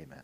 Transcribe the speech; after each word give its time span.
Amen. 0.00 0.22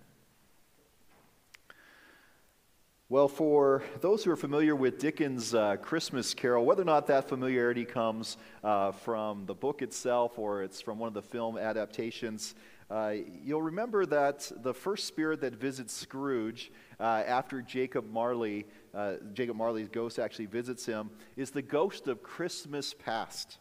Well, 3.11 3.29
for 3.29 3.83
those 4.01 4.25
who 4.25 4.31
are 4.31 4.37
familiar 4.37 4.75
with 4.75 4.99
Dickens' 4.99 5.55
uh, 5.55 5.77
Christmas 5.77 6.33
Carol, 6.33 6.65
whether 6.65 6.81
or 6.81 6.87
not 6.87 7.07
that 7.09 7.29
familiarity 7.29 7.85
comes 7.85 8.39
uh, 8.65 8.93
from 8.93 9.45
the 9.45 9.55
book 9.55 9.83
itself 9.83 10.39
or 10.39 10.63
it's 10.63 10.81
from 10.81 10.99
one 10.99 11.09
of 11.09 11.15
the 11.15 11.21
film 11.21 11.59
adaptations, 11.59 12.55
uh, 12.91 13.17
you'll 13.45 13.61
remember 13.61 14.07
that 14.07 14.51
the 14.63 14.73
first 14.73 15.05
spirit 15.05 15.43
that 15.43 15.53
visits 15.53 15.93
Scrooge 15.93 16.73
uh, 16.99 17.23
after 17.27 17.61
Jacob 17.61 18.11
Marley, 18.11 18.65
uh, 18.95 19.17
Jacob 19.35 19.57
Marley's 19.57 19.91
ghost 19.91 20.19
actually 20.19 20.47
visits 20.47 20.87
him, 20.87 21.11
is 21.37 21.51
the 21.51 21.61
ghost 21.61 22.09
of 22.09 22.23
Christmas 22.23 22.95
past. 22.95 23.59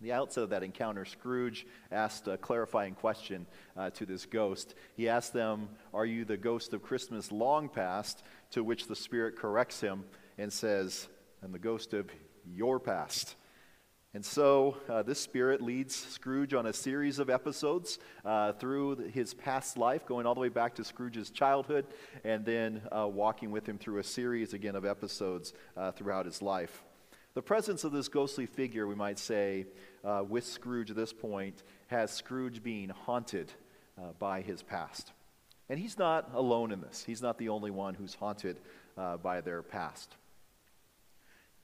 The 0.00 0.12
outset 0.12 0.44
of 0.44 0.50
that 0.50 0.62
encounter, 0.62 1.04
Scrooge 1.04 1.66
asked 1.90 2.28
a 2.28 2.36
clarifying 2.36 2.94
question 2.94 3.46
uh, 3.76 3.90
to 3.90 4.04
this 4.04 4.26
ghost. 4.26 4.74
He 4.94 5.08
asked 5.08 5.32
them, 5.32 5.68
Are 5.94 6.06
you 6.06 6.24
the 6.24 6.36
ghost 6.36 6.74
of 6.74 6.82
Christmas 6.82 7.32
long 7.32 7.68
past? 7.68 8.22
to 8.50 8.62
which 8.64 8.86
the 8.86 8.96
Spirit 8.96 9.36
corrects 9.36 9.80
him 9.80 10.04
and 10.38 10.52
says, 10.52 11.08
and 11.42 11.52
the 11.52 11.58
ghost 11.58 11.94
of 11.94 12.10
your 12.46 12.78
past. 12.80 13.36
And 14.14 14.24
so 14.24 14.78
uh, 14.88 15.02
this 15.02 15.20
spirit 15.20 15.60
leads 15.60 15.94
Scrooge 15.94 16.54
on 16.54 16.64
a 16.64 16.72
series 16.72 17.18
of 17.18 17.28
episodes 17.28 17.98
uh, 18.24 18.52
through 18.52 18.96
his 19.12 19.34
past 19.34 19.76
life, 19.76 20.06
going 20.06 20.24
all 20.24 20.34
the 20.34 20.40
way 20.40 20.48
back 20.48 20.74
to 20.76 20.84
Scrooge's 20.84 21.28
childhood, 21.28 21.86
and 22.24 22.42
then 22.44 22.80
uh, 22.90 23.06
walking 23.06 23.50
with 23.50 23.68
him 23.68 23.76
through 23.76 23.98
a 23.98 24.04
series 24.04 24.54
again 24.54 24.74
of 24.74 24.86
episodes 24.86 25.52
uh, 25.76 25.92
throughout 25.92 26.24
his 26.24 26.40
life. 26.40 26.82
The 27.36 27.42
presence 27.42 27.84
of 27.84 27.92
this 27.92 28.08
ghostly 28.08 28.46
figure, 28.46 28.86
we 28.86 28.94
might 28.94 29.18
say, 29.18 29.66
uh, 30.02 30.24
with 30.26 30.46
Scrooge 30.46 30.88
at 30.88 30.96
this 30.96 31.12
point, 31.12 31.64
has 31.88 32.10
Scrooge 32.10 32.62
being 32.62 32.88
haunted 32.88 33.52
uh, 33.98 34.12
by 34.18 34.40
his 34.40 34.62
past. 34.62 35.12
And 35.68 35.78
he's 35.78 35.98
not 35.98 36.30
alone 36.32 36.72
in 36.72 36.80
this. 36.80 37.04
He's 37.06 37.20
not 37.20 37.36
the 37.36 37.50
only 37.50 37.70
one 37.70 37.92
who's 37.92 38.14
haunted 38.14 38.58
uh, 38.96 39.18
by 39.18 39.42
their 39.42 39.62
past. 39.62 40.16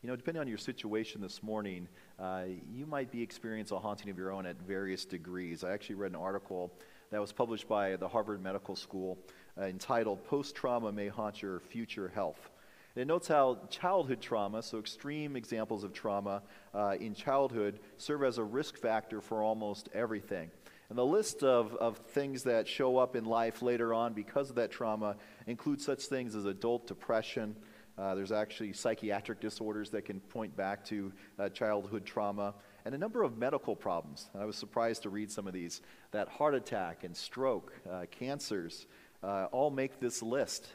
You 0.03 0.11
know, 0.11 0.17
depending 0.17 0.43
on 0.43 0.47
your 0.47 0.59
situation 0.59 1.23
this 1.23 1.43
morning, 1.43 1.89
uh, 2.21 2.43
you 2.71 2.85
might 2.85 3.11
be 3.11 3.23
experiencing 3.23 3.79
a 3.79 3.81
haunting 3.81 4.11
of 4.11 4.19
your 4.19 4.31
own 4.31 4.45
at 4.45 4.61
various 4.61 5.07
degrees. 5.07 5.65
I 5.65 5.73
actually 5.73 5.95
read 5.95 6.11
an 6.11 6.19
article 6.19 6.71
that 7.11 7.19
was 7.19 7.33
published 7.33 7.67
by 7.67 7.97
the 7.97 8.09
Harvard 8.09 8.43
Medical 8.43 8.77
School 8.77 9.17
uh, 9.57 9.63
entitled 9.63 10.23
Past 10.29 10.55
Trauma 10.55 10.93
May 10.93 11.09
Haunt 11.09 11.41
Your 11.41 11.61
Future 11.61 12.13
Health. 12.15 12.51
And 12.95 13.03
it 13.03 13.07
notes 13.07 13.29
how 13.29 13.59
childhood 13.71 14.21
trauma, 14.21 14.63
so 14.63 14.79
extreme 14.79 15.35
examples 15.37 15.83
of 15.83 15.93
trauma 15.93 16.43
uh, 16.75 16.97
in 17.01 17.15
childhood, 17.15 17.81
serve 17.97 18.23
as 18.25 18.39
a 18.39 18.45
risk 18.45 18.77
factor 18.77 19.21
for 19.21 19.43
almost 19.43 19.89
everything. 19.95 20.51
And 20.91 20.99
the 20.99 21.07
list 21.07 21.43
of, 21.43 21.75
of 21.77 21.97
things 21.97 22.43
that 22.43 22.69
show 22.69 22.99
up 22.99 23.17
in 23.17 23.25
life 23.25 23.63
later 23.63 23.95
on 23.95 24.13
because 24.13 24.51
of 24.51 24.57
that 24.57 24.71
trauma 24.71 25.17
includes 25.47 25.87
such 25.87 26.05
things 26.05 26.35
as 26.35 26.45
adult 26.45 26.87
depression. 26.87 27.57
Uh, 27.97 28.15
there's 28.15 28.33
actually 28.33 28.75
psychiatric 28.75 29.41
disorders 29.41 29.89
that 29.91 30.05
can 30.05 30.21
point 30.21 30.55
back 30.55 30.85
to 30.85 31.11
uh, 31.39 31.49
childhood 31.49 32.05
trauma 32.05 32.55
and 32.85 32.95
a 32.95 32.99
number 32.99 33.23
of 33.23 33.39
medical 33.39 33.75
problems. 33.75 34.29
I 34.39 34.45
was 34.45 34.57
surprised 34.57 35.05
to 35.05 35.09
read 35.09 35.31
some 35.31 35.47
of 35.47 35.55
these 35.55 35.81
that 36.11 36.29
heart 36.29 36.55
attack 36.55 37.05
and 37.05 37.17
stroke, 37.17 37.73
uh, 37.91 38.05
cancers, 38.11 38.87
uh, 39.23 39.47
all 39.51 39.71
make 39.71 39.99
this 39.99 40.23
list. 40.23 40.67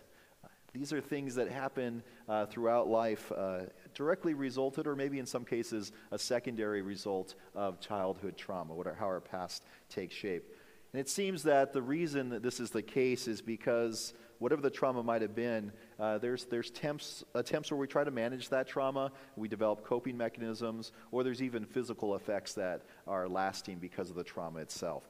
These 0.78 0.94
are 0.94 1.02
things 1.02 1.34
that 1.36 1.50
happen 1.50 2.04
uh, 2.30 2.46
throughout 2.46 2.88
life, 2.88 3.32
uh, 3.36 3.62
directly 3.96 4.36
resulted, 4.36 4.86
or 4.86 4.96
maybe 4.96 5.18
in 5.18 5.26
some 5.26 5.44
cases, 5.44 5.92
a 6.12 6.20
secondary 6.20 6.84
result 6.84 7.34
of 7.56 7.80
childhood 7.80 8.38
trauma, 8.38 8.76
whatever, 8.76 8.96
how 8.96 9.08
our 9.08 9.20
past 9.20 9.66
takes 9.90 10.14
shape. 10.14 10.54
And 10.94 11.00
it 11.00 11.10
seems 11.10 11.42
that 11.44 11.74
the 11.74 11.82
reason 11.82 12.30
that 12.30 12.44
this 12.44 12.60
is 12.60 12.70
the 12.70 12.84
case 12.84 13.28
is 13.28 13.42
because 13.42 14.14
whatever 14.38 14.62
the 14.62 14.70
trauma 14.70 15.02
might 15.02 15.24
have 15.24 15.34
been, 15.34 15.72
uh, 16.00 16.20
there's, 16.20 16.46
there's 16.46 16.70
attempts, 16.70 17.24
attempts 17.34 17.72
where 17.72 17.80
we 17.80 17.88
try 17.88 18.04
to 18.04 18.12
manage 18.12 18.50
that 18.50 18.68
trauma, 18.68 19.12
we 19.36 19.48
develop 19.48 19.84
coping 19.84 20.16
mechanisms, 20.16 20.92
or 21.12 21.24
there's 21.24 21.42
even 21.42 21.66
physical 21.66 22.16
effects 22.16 22.54
that 22.54 22.84
are 23.08 23.28
lasting 23.28 23.80
because 23.80 24.12
of 24.12 24.16
the 24.16 24.24
trauma 24.24 24.60
itself. 24.60 25.04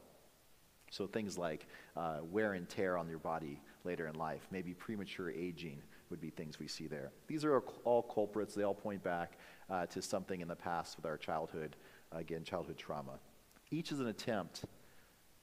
So 0.92 1.08
things 1.08 1.38
like 1.38 1.68
uh, 1.98 2.20
wear 2.24 2.54
and 2.54 2.70
tear 2.70 2.98
on 2.98 3.10
your 3.10 3.20
body 3.20 3.60
later 3.88 4.08
in 4.08 4.16
life, 4.16 4.48
maybe 4.52 4.74
premature 4.74 5.32
aging 5.32 5.82
would 6.10 6.22
be 6.22 6.30
things 6.30 6.60
we 6.60 6.68
see 6.68 6.88
there. 6.88 7.12
These 7.28 7.46
are 7.46 7.60
all 7.86 8.04
culprits. 8.04 8.54
They 8.54 8.64
all 8.64 8.76
point 8.76 9.02
back 9.04 9.38
uh, 9.70 9.86
to 9.88 10.02
something 10.02 10.42
in 10.42 10.48
the 10.48 10.56
past 10.56 10.98
with 10.98 11.06
our 11.06 11.18
childhood, 11.18 11.76
again, 12.12 12.44
childhood 12.44 12.78
trauma. 12.78 13.20
Each 13.72 13.92
is 13.92 14.00
an 14.00 14.08
attempt 14.08 14.66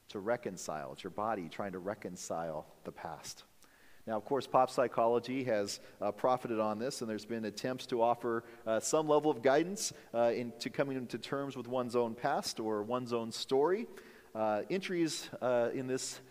to 0.09 0.19
reconcile. 0.19 0.93
It's 0.93 1.03
your 1.03 1.11
body 1.11 1.49
trying 1.49 1.71
to 1.73 1.79
reconcile 1.79 2.67
the 2.83 2.91
past. 2.91 3.43
Now, 4.07 4.17
of 4.17 4.25
course, 4.25 4.45
pop 4.45 4.69
psychology 4.69 5.43
has 5.45 5.79
uh, 5.99 6.11
profited 6.11 6.59
on 6.59 6.77
this, 6.77 7.01
and 7.01 7.09
there's 7.09 7.25
been 7.25 7.45
attempts 7.45 7.87
to 7.87 8.03
offer 8.03 8.43
uh, 8.67 8.79
some 8.79 9.07
level 9.07 9.31
of 9.31 9.41
guidance 9.41 9.93
uh, 10.13 10.31
into 10.35 10.69
coming 10.69 10.95
into 10.95 11.17
terms 11.17 11.57
with 11.57 11.67
one's 11.67 11.95
own 11.95 12.13
past 12.13 12.59
or 12.59 12.83
one's 12.83 13.13
own 13.13 13.31
story. 13.31 13.87
Uh, 14.35 14.61
entries 14.69 15.27
uh, 15.41 15.69
in 15.73 15.87
this 15.87 16.21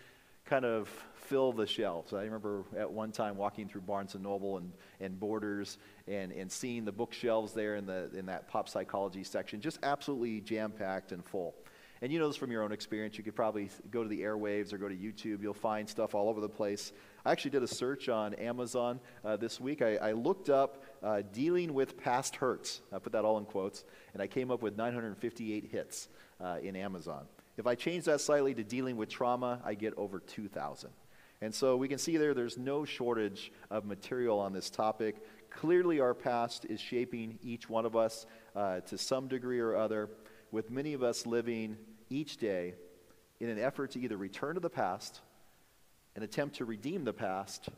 kind 0.44 0.64
of 0.64 0.88
fill 1.24 1.52
the 1.52 1.66
shelves. 1.66 2.12
I 2.12 2.22
remember 2.22 2.64
at 2.76 2.90
one 2.90 3.12
time 3.12 3.36
walking 3.36 3.68
through 3.68 3.82
Barnes 3.82 4.14
and 4.14 4.22
Noble 4.22 4.58
and, 4.58 4.72
and 5.00 5.18
Borders 5.18 5.78
and, 6.06 6.32
and 6.32 6.50
seeing 6.50 6.84
the 6.84 6.92
bookshelves 6.92 7.52
there 7.52 7.76
in, 7.76 7.86
the, 7.86 8.10
in 8.14 8.26
that 8.26 8.48
pop 8.48 8.68
psychology 8.68 9.24
section, 9.24 9.60
just 9.60 9.78
absolutely 9.82 10.40
jam 10.40 10.70
packed 10.70 11.12
and 11.12 11.24
full. 11.24 11.54
And 12.02 12.12
you 12.12 12.18
know 12.18 12.28
this 12.28 12.36
from 12.36 12.50
your 12.50 12.62
own 12.62 12.72
experience. 12.72 13.16
You 13.16 13.24
could 13.24 13.36
probably 13.36 13.70
go 13.90 14.02
to 14.02 14.08
the 14.08 14.20
airwaves 14.20 14.72
or 14.72 14.78
go 14.78 14.88
to 14.88 14.94
YouTube. 14.94 15.40
You'll 15.40 15.54
find 15.54 15.88
stuff 15.88 16.14
all 16.14 16.28
over 16.28 16.40
the 16.40 16.48
place. 16.48 16.92
I 17.24 17.32
actually 17.32 17.52
did 17.52 17.62
a 17.62 17.68
search 17.68 18.10
on 18.10 18.34
Amazon 18.34 19.00
uh, 19.24 19.36
this 19.36 19.58
week. 19.58 19.80
I, 19.80 19.96
I 19.96 20.12
looked 20.12 20.50
up 20.50 20.82
uh, 21.02 21.22
dealing 21.32 21.72
with 21.72 21.96
past 21.96 22.36
hurts. 22.36 22.82
I 22.92 22.98
put 22.98 23.12
that 23.12 23.24
all 23.24 23.38
in 23.38 23.46
quotes. 23.46 23.84
And 24.12 24.22
I 24.22 24.26
came 24.26 24.50
up 24.50 24.60
with 24.60 24.76
958 24.76 25.70
hits 25.70 26.08
uh, 26.42 26.58
in 26.62 26.76
Amazon. 26.76 27.24
If 27.56 27.66
I 27.66 27.74
change 27.74 28.04
that 28.04 28.20
slightly 28.20 28.52
to 28.54 28.64
dealing 28.64 28.96
with 28.96 29.08
trauma, 29.08 29.60
I 29.64 29.74
get 29.74 29.94
over 29.96 30.18
2,000. 30.18 30.90
And 31.44 31.54
so 31.54 31.76
we 31.76 31.88
can 31.88 31.98
see 31.98 32.16
there, 32.16 32.32
there's 32.32 32.56
no 32.56 32.86
shortage 32.86 33.52
of 33.70 33.84
material 33.84 34.40
on 34.40 34.54
this 34.54 34.70
topic. 34.70 35.16
Clearly, 35.50 36.00
our 36.00 36.14
past 36.14 36.64
is 36.70 36.80
shaping 36.80 37.38
each 37.42 37.68
one 37.68 37.84
of 37.84 37.94
us 37.94 38.24
uh, 38.56 38.80
to 38.80 38.96
some 38.96 39.28
degree 39.28 39.60
or 39.60 39.76
other, 39.76 40.08
with 40.52 40.70
many 40.70 40.94
of 40.94 41.02
us 41.02 41.26
living 41.26 41.76
each 42.08 42.38
day 42.38 42.76
in 43.40 43.50
an 43.50 43.58
effort 43.58 43.90
to 43.90 44.00
either 44.00 44.16
return 44.16 44.54
to 44.54 44.60
the 44.60 44.70
past, 44.70 45.20
an 46.16 46.22
attempt 46.22 46.56
to 46.56 46.64
redeem 46.64 47.04
the 47.04 47.12
past, 47.12 47.68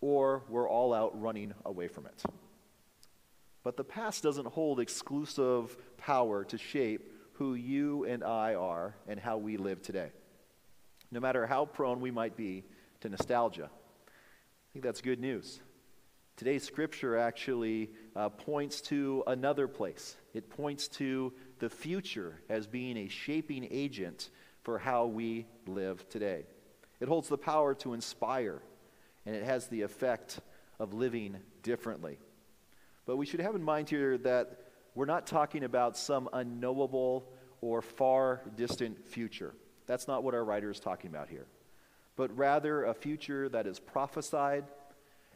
or 0.00 0.42
we're 0.48 0.68
all 0.68 0.92
out 0.92 1.22
running 1.22 1.54
away 1.64 1.86
from 1.86 2.06
it. 2.06 2.20
But 3.62 3.76
the 3.76 3.84
past 3.84 4.24
doesn't 4.24 4.48
hold 4.48 4.80
exclusive 4.80 5.76
power 5.98 6.42
to 6.46 6.58
shape 6.58 7.12
who 7.34 7.54
you 7.54 8.06
and 8.06 8.24
I 8.24 8.56
are 8.56 8.96
and 9.06 9.20
how 9.20 9.36
we 9.36 9.56
live 9.56 9.82
today. 9.82 10.10
No 11.12 11.20
matter 11.20 11.46
how 11.46 11.64
prone 11.64 12.00
we 12.00 12.10
might 12.10 12.36
be 12.36 12.64
to 13.04 13.10
nostalgia, 13.10 13.68
I 13.70 14.66
think 14.72 14.82
that's 14.82 15.02
good 15.02 15.20
news. 15.20 15.60
Today's 16.36 16.64
scripture 16.64 17.18
actually 17.18 17.90
uh, 18.16 18.30
points 18.30 18.80
to 18.82 19.22
another 19.26 19.68
place. 19.68 20.16
It 20.32 20.48
points 20.48 20.88
to 20.88 21.34
the 21.58 21.68
future 21.68 22.40
as 22.48 22.66
being 22.66 22.96
a 22.96 23.08
shaping 23.08 23.68
agent 23.70 24.30
for 24.62 24.78
how 24.78 25.04
we 25.04 25.44
live 25.66 26.08
today. 26.08 26.46
It 26.98 27.08
holds 27.08 27.28
the 27.28 27.36
power 27.36 27.74
to 27.74 27.92
inspire, 27.92 28.62
and 29.26 29.36
it 29.36 29.44
has 29.44 29.66
the 29.66 29.82
effect 29.82 30.40
of 30.78 30.94
living 30.94 31.36
differently. 31.62 32.18
But 33.04 33.18
we 33.18 33.26
should 33.26 33.40
have 33.40 33.54
in 33.54 33.62
mind 33.62 33.90
here 33.90 34.16
that 34.16 34.60
we're 34.94 35.04
not 35.04 35.26
talking 35.26 35.62
about 35.62 35.98
some 35.98 36.26
unknowable 36.32 37.28
or 37.60 37.82
far 37.82 38.40
distant 38.56 39.06
future. 39.06 39.54
That's 39.86 40.08
not 40.08 40.24
what 40.24 40.32
our 40.32 40.42
writer 40.42 40.70
is 40.70 40.80
talking 40.80 41.10
about 41.10 41.28
here. 41.28 41.44
But 42.16 42.36
rather 42.36 42.84
a 42.84 42.94
future 42.94 43.48
that 43.48 43.66
is 43.66 43.80
prophesied 43.80 44.64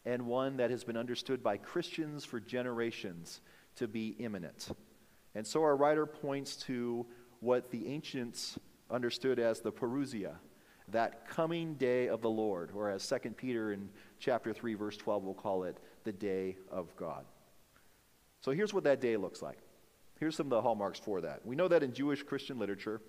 and 0.05 0.27
one 0.27 0.57
that 0.59 0.71
has 0.71 0.85
been 0.85 0.97
understood 0.97 1.43
by 1.43 1.57
Christians 1.57 2.25
for 2.25 2.41
generations 2.41 3.41
to 3.77 3.89
be 3.89 4.17
imminent. 4.19 4.69
And 5.35 5.47
so 5.47 5.63
our 5.63 5.77
writer 5.77 6.07
points 6.07 6.57
to 6.57 7.07
what 7.41 7.71
the 7.71 7.89
ancients 7.89 8.59
understood 8.91 9.39
as 9.39 9.61
the 9.61 9.73
parousia, 9.73 10.37
that 10.89 11.29
coming 11.29 11.75
day 11.75 12.09
of 12.09 12.23
the 12.23 12.31
Lord, 12.31 12.71
or 12.75 12.91
as 12.91 13.07
2 13.07 13.31
Peter 13.31 13.73
in 13.73 13.89
chapter 14.19 14.53
3 14.53 14.75
verse 14.75 14.97
12 14.97 15.25
will 15.25 15.35
call 15.35 15.65
it, 15.65 15.77
the 16.05 16.13
day 16.13 16.57
of 16.71 16.95
God. 16.97 17.25
So 18.41 18.53
here's 18.53 18.73
what 18.73 18.85
that 18.85 19.01
day 19.01 19.17
looks 19.17 19.43
like. 19.43 19.59
Here's 20.19 20.37
some 20.37 20.47
of 20.47 20.51
the 20.51 20.63
hallmarks 20.63 20.99
for 20.99 21.21
that. 21.21 21.45
We 21.45 21.55
know 21.55 21.69
that 21.69 21.83
in 21.83 21.93
Jewish 21.93 22.23
Christian 22.23 22.59
literature, 22.59 23.01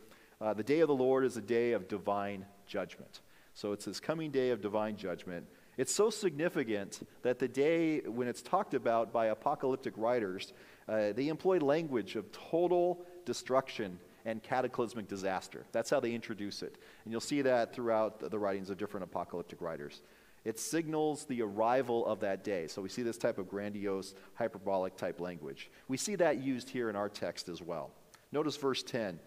uh, 0.41 0.53
the 0.53 0.63
day 0.63 0.81
of 0.81 0.87
the 0.87 0.95
Lord 0.95 1.25
is 1.25 1.37
a 1.37 1.41
day 1.41 1.71
of 1.71 1.87
divine 1.87 2.45
judgment. 2.67 3.21
So 3.59 3.73
it's 3.73 3.83
this 3.83 3.99
coming 3.99 4.31
day 4.31 4.51
of 4.51 4.61
divine 4.61 4.95
judgment. 4.95 5.45
It's 5.75 5.93
so 5.93 6.09
significant 6.09 7.05
that 7.23 7.39
the 7.39 7.47
day 7.49 7.99
when 7.99 8.29
it's 8.29 8.41
talked 8.41 8.73
about 8.73 9.11
by 9.11 9.25
apocalyptic 9.25 9.95
writers, 9.97 10.53
uh, 10.87 11.11
they 11.11 11.27
employ 11.27 11.57
language 11.57 12.15
of 12.15 12.31
total 12.31 13.05
destruction 13.25 13.99
and 14.23 14.41
cataclysmic 14.41 15.09
disaster. 15.09 15.65
That's 15.73 15.89
how 15.89 15.99
they 15.99 16.13
introduce 16.13 16.63
it. 16.63 16.77
And 17.03 17.11
you'll 17.11 17.19
see 17.19 17.41
that 17.41 17.75
throughout 17.75 18.31
the 18.31 18.39
writings 18.39 18.69
of 18.69 18.77
different 18.77 19.03
apocalyptic 19.03 19.59
writers. 19.59 20.03
It 20.45 20.57
signals 20.57 21.25
the 21.25 21.41
arrival 21.41 22.05
of 22.05 22.21
that 22.21 22.45
day. 22.45 22.67
So 22.67 22.81
we 22.81 22.87
see 22.87 23.03
this 23.03 23.17
type 23.17 23.37
of 23.37 23.49
grandiose, 23.49 24.15
hyperbolic 24.35 24.95
type 24.95 25.19
language. 25.19 25.69
We 25.89 25.97
see 25.97 26.15
that 26.15 26.41
used 26.41 26.69
here 26.69 26.89
in 26.89 26.95
our 26.95 27.09
text 27.09 27.49
as 27.49 27.61
well. 27.61 27.91
Notice 28.31 28.55
verse 28.55 28.83
10. 28.83 29.19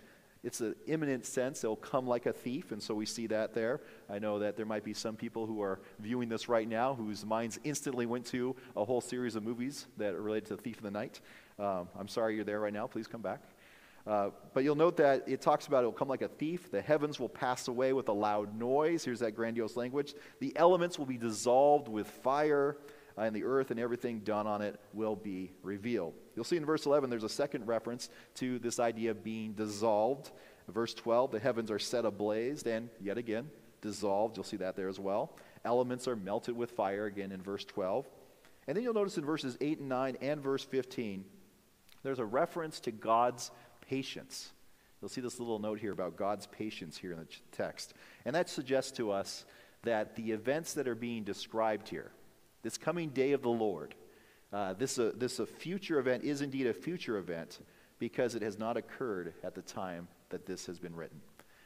It's 0.44 0.60
an 0.60 0.74
imminent 0.86 1.24
sense. 1.24 1.62
It'll 1.62 1.76
come 1.76 2.06
like 2.06 2.26
a 2.26 2.32
thief, 2.32 2.72
and 2.72 2.82
so 2.82 2.94
we 2.94 3.06
see 3.06 3.28
that 3.28 3.54
there. 3.54 3.80
I 4.10 4.18
know 4.18 4.40
that 4.40 4.56
there 4.56 4.66
might 4.66 4.82
be 4.82 4.92
some 4.92 5.14
people 5.14 5.46
who 5.46 5.62
are 5.62 5.80
viewing 6.00 6.28
this 6.28 6.48
right 6.48 6.68
now 6.68 6.94
whose 6.94 7.24
minds 7.24 7.60
instantly 7.62 8.06
went 8.06 8.26
to 8.26 8.56
a 8.76 8.84
whole 8.84 9.00
series 9.00 9.36
of 9.36 9.44
movies 9.44 9.86
that 9.98 10.14
are 10.14 10.22
related 10.22 10.48
to 10.48 10.56
the 10.56 10.62
Thief 10.62 10.78
of 10.78 10.82
the 10.82 10.90
Night. 10.90 11.20
Um, 11.60 11.88
I'm 11.96 12.08
sorry 12.08 12.34
you're 12.34 12.44
there 12.44 12.58
right 12.58 12.72
now. 12.72 12.88
Please 12.88 13.06
come 13.06 13.22
back. 13.22 13.40
Uh, 14.04 14.30
but 14.52 14.64
you'll 14.64 14.74
note 14.74 14.96
that 14.96 15.22
it 15.28 15.40
talks 15.40 15.68
about 15.68 15.84
it 15.84 15.86
will 15.86 15.92
come 15.92 16.08
like 16.08 16.22
a 16.22 16.28
thief. 16.28 16.72
The 16.72 16.82
heavens 16.82 17.20
will 17.20 17.28
pass 17.28 17.68
away 17.68 17.92
with 17.92 18.08
a 18.08 18.12
loud 18.12 18.58
noise. 18.58 19.04
Here's 19.04 19.20
that 19.20 19.36
grandiose 19.36 19.76
language. 19.76 20.14
The 20.40 20.52
elements 20.56 20.98
will 20.98 21.06
be 21.06 21.18
dissolved 21.18 21.86
with 21.86 22.08
fire, 22.08 22.78
and 23.16 23.34
the 23.36 23.44
earth 23.44 23.70
and 23.70 23.78
everything 23.78 24.20
done 24.20 24.48
on 24.48 24.60
it 24.60 24.80
will 24.92 25.14
be 25.14 25.52
revealed. 25.62 26.14
You'll 26.34 26.44
see 26.44 26.56
in 26.56 26.64
verse 26.64 26.86
11 26.86 27.10
there's 27.10 27.24
a 27.24 27.28
second 27.28 27.66
reference 27.66 28.08
to 28.36 28.58
this 28.58 28.80
idea 28.80 29.10
of 29.10 29.22
being 29.22 29.52
dissolved. 29.52 30.30
Verse 30.68 30.94
12, 30.94 31.32
the 31.32 31.38
heavens 31.38 31.70
are 31.70 31.78
set 31.78 32.04
ablaze, 32.04 32.62
and 32.62 32.88
yet 33.00 33.18
again, 33.18 33.50
dissolved. 33.80 34.36
You'll 34.36 34.44
see 34.44 34.56
that 34.58 34.76
there 34.76 34.88
as 34.88 35.00
well. 35.00 35.36
Elements 35.64 36.08
are 36.08 36.16
melted 36.16 36.56
with 36.56 36.70
fire, 36.70 37.06
again 37.06 37.32
in 37.32 37.42
verse 37.42 37.64
12. 37.64 38.08
And 38.66 38.76
then 38.76 38.84
you'll 38.84 38.94
notice 38.94 39.18
in 39.18 39.24
verses 39.24 39.58
8 39.60 39.80
and 39.80 39.88
9 39.88 40.16
and 40.20 40.40
verse 40.40 40.64
15, 40.64 41.24
there's 42.02 42.20
a 42.20 42.24
reference 42.24 42.80
to 42.80 42.90
God's 42.90 43.50
patience. 43.88 44.52
You'll 45.00 45.08
see 45.08 45.20
this 45.20 45.40
little 45.40 45.58
note 45.58 45.80
here 45.80 45.92
about 45.92 46.16
God's 46.16 46.46
patience 46.46 46.96
here 46.96 47.12
in 47.12 47.18
the 47.18 47.26
text. 47.50 47.94
And 48.24 48.34
that 48.36 48.48
suggests 48.48 48.92
to 48.92 49.10
us 49.10 49.44
that 49.82 50.14
the 50.14 50.30
events 50.30 50.74
that 50.74 50.86
are 50.86 50.94
being 50.94 51.24
described 51.24 51.88
here, 51.88 52.12
this 52.62 52.78
coming 52.78 53.08
day 53.08 53.32
of 53.32 53.42
the 53.42 53.50
Lord, 53.50 53.96
uh, 54.52 54.74
this, 54.74 54.98
uh, 54.98 55.12
this 55.16 55.38
a 55.38 55.46
future 55.46 55.98
event 55.98 56.24
is 56.24 56.42
indeed 56.42 56.66
a 56.66 56.74
future 56.74 57.16
event 57.16 57.60
because 57.98 58.34
it 58.34 58.42
has 58.42 58.58
not 58.58 58.76
occurred 58.76 59.32
at 59.42 59.54
the 59.54 59.62
time 59.62 60.08
that 60.30 60.44
this 60.46 60.66
has 60.66 60.78
been 60.78 60.94
written. 60.94 61.20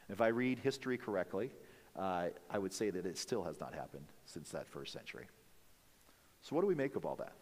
If 0.09 0.21
I 0.21 0.29
read 0.29 0.59
history 0.59 0.97
correctly, 0.97 1.50
uh, 1.99 2.27
I 2.50 2.59
would 2.59 2.73
say 2.73 2.91
that 2.91 3.06
it 3.06 3.19
still 3.19 3.43
has 3.44 3.59
not 3.59 3.75
happened 3.75 4.06
since 4.27 4.50
that 4.50 4.69
first 4.69 4.93
century. 4.93 5.27
So, 6.43 6.55
what 6.55 6.62
do 6.62 6.69
we 6.69 6.75
make 6.75 6.94
of 6.94 7.05
all 7.05 7.17
that? 7.17 7.33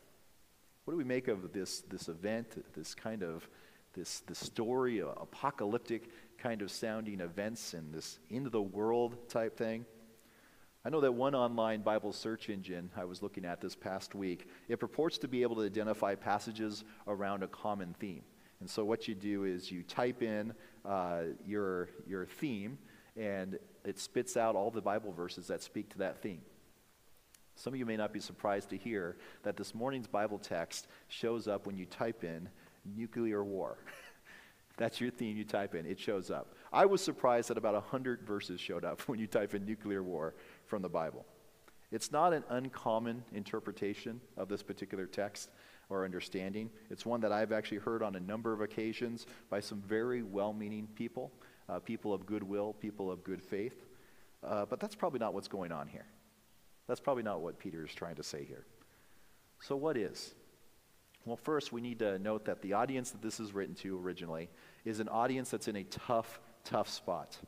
What 0.85 0.93
do 0.93 0.99
we 0.99 1.05
make 1.05 1.29
of 1.29 1.53
this, 1.53 1.81
this 1.81 2.09
event, 2.09 2.65
this 2.75 2.95
kind 2.95 3.23
of 3.23 3.49
this, 3.95 4.21
this 4.21 4.39
story, 4.39 5.03
uh, 5.03 5.09
apocalyptic 5.21 6.09
kind 6.39 6.63
of 6.63 6.71
sounding 6.71 7.21
events 7.21 7.75
and 7.75 7.93
this 7.93 8.19
into 8.31 8.51
the 8.51 8.63
world 8.63 9.29
type 9.29 9.57
thing? 9.57 9.85
I 10.87 10.91
know 10.91 11.01
that 11.01 11.13
one 11.13 11.35
online 11.35 11.81
Bible 11.81 12.13
search 12.13 12.51
engine 12.51 12.91
I 12.95 13.05
was 13.05 13.23
looking 13.23 13.47
at 13.47 13.61
this 13.61 13.75
past 13.75 14.15
week, 14.15 14.49
it 14.69 14.79
purports 14.79 15.17
to 15.19 15.29
be 15.29 15.41
able 15.43 15.57
to 15.57 15.63
identify 15.63 16.15
passages 16.15 16.85
around 17.07 17.43
a 17.43 17.49
common 17.49 17.95
theme. 17.99 18.23
And 18.61 18.69
so 18.69 18.85
what 18.85 19.09
you 19.09 19.15
do 19.15 19.45
is 19.45 19.71
you 19.71 19.83
type 19.83 20.23
in 20.23 20.53
uh, 20.85 21.23
your, 21.47 21.89
your 22.07 22.27
theme, 22.27 22.77
and 23.17 23.59
it 23.85 23.99
spits 23.99 24.37
out 24.37 24.57
all 24.57 24.71
the 24.71 24.83
Bible 24.83 25.13
verses 25.13 25.47
that 25.47 25.63
speak 25.63 25.89
to 25.91 25.99
that 25.99 26.21
theme. 26.21 26.43
Some 27.55 27.73
of 27.73 27.79
you 27.79 27.87
may 27.87 27.97
not 27.97 28.13
be 28.13 28.21
surprised 28.21 28.69
to 28.71 28.77
hear 28.77 29.17
that 29.43 29.57
this 29.57 29.75
morning's 29.75 30.07
Bible 30.07 30.39
text 30.39 30.89
shows 31.09 31.49
up 31.49 31.67
when 31.67 31.79
you 31.79 31.87
type 31.87 32.25
in 32.25 32.49
nuclear 32.85 33.43
war. 33.43 33.79
That's 34.77 35.01
your 35.01 35.11
theme 35.11 35.37
you 35.37 35.45
type 35.45 35.75
in, 35.75 35.87
it 35.87 36.01
shows 36.01 36.31
up. 36.31 36.55
I 36.73 36.87
was 36.87 37.01
surprised 37.01 37.51
that 37.51 37.59
about 37.59 37.75
100 37.75 38.23
verses 38.23 38.61
showed 38.61 38.85
up 38.85 39.01
when 39.09 39.19
you 39.19 39.27
type 39.27 39.55
in 39.55 39.65
nuclear 39.65 40.03
war 40.03 40.35
from 40.67 40.83
the 40.83 40.89
Bible. 40.89 41.25
It's 41.93 42.11
not 42.11 42.33
an 42.33 42.43
uncommon 42.49 43.23
interpretation 43.33 44.21
of 44.37 44.49
this 44.49 44.63
particular 44.63 45.07
text 45.07 45.51
or 45.89 46.05
understanding. 46.05 46.71
It's 46.91 47.07
one 47.07 47.21
that 47.21 47.31
I've 47.31 47.53
actually 47.53 47.79
heard 47.79 48.03
on 48.03 48.17
a 48.17 48.21
number 48.21 48.53
of 48.53 48.61
occasions 48.61 49.27
by 49.49 49.61
some 49.61 49.81
very 49.81 50.23
well 50.23 50.53
meaning 50.53 50.89
people, 50.97 51.31
uh, 51.69 51.79
people 51.79 52.13
of 52.13 52.27
goodwill, 52.27 52.73
people 52.73 53.13
of 53.13 53.23
good 53.23 53.41
faith. 53.41 53.85
Uh, 54.43 54.67
but 54.67 54.81
that's 54.81 54.95
probably 54.95 55.21
not 55.21 55.35
what's 55.35 55.49
going 55.49 55.71
on 55.71 55.87
here. 55.87 56.07
That's 56.89 57.01
probably 57.01 57.23
not 57.23 57.41
what 57.41 57.59
Peter 57.59 57.85
is 57.85 57.95
trying 57.95 58.17
to 58.17 58.23
say 58.23 58.45
here. 58.45 58.67
So, 59.61 59.77
what 59.77 59.97
is? 59.97 60.35
Well, 61.25 61.37
first, 61.37 61.73
we 61.73 61.81
need 61.81 62.01
to 62.01 62.19
note 62.19 62.45
that 62.45 62.61
the 62.61 62.75
audience 62.75 63.11
that 63.13 63.23
this 63.23 63.41
is 63.41 63.55
written 63.55 63.75
to 63.77 63.99
originally 63.99 64.51
is 64.85 65.01
an 65.01 65.09
audience 65.09 65.51
that's 65.51 65.69
in 65.69 65.77
a 65.77 65.85
tough, 65.85 66.41
tough 66.65 66.89
spot. 66.89 67.39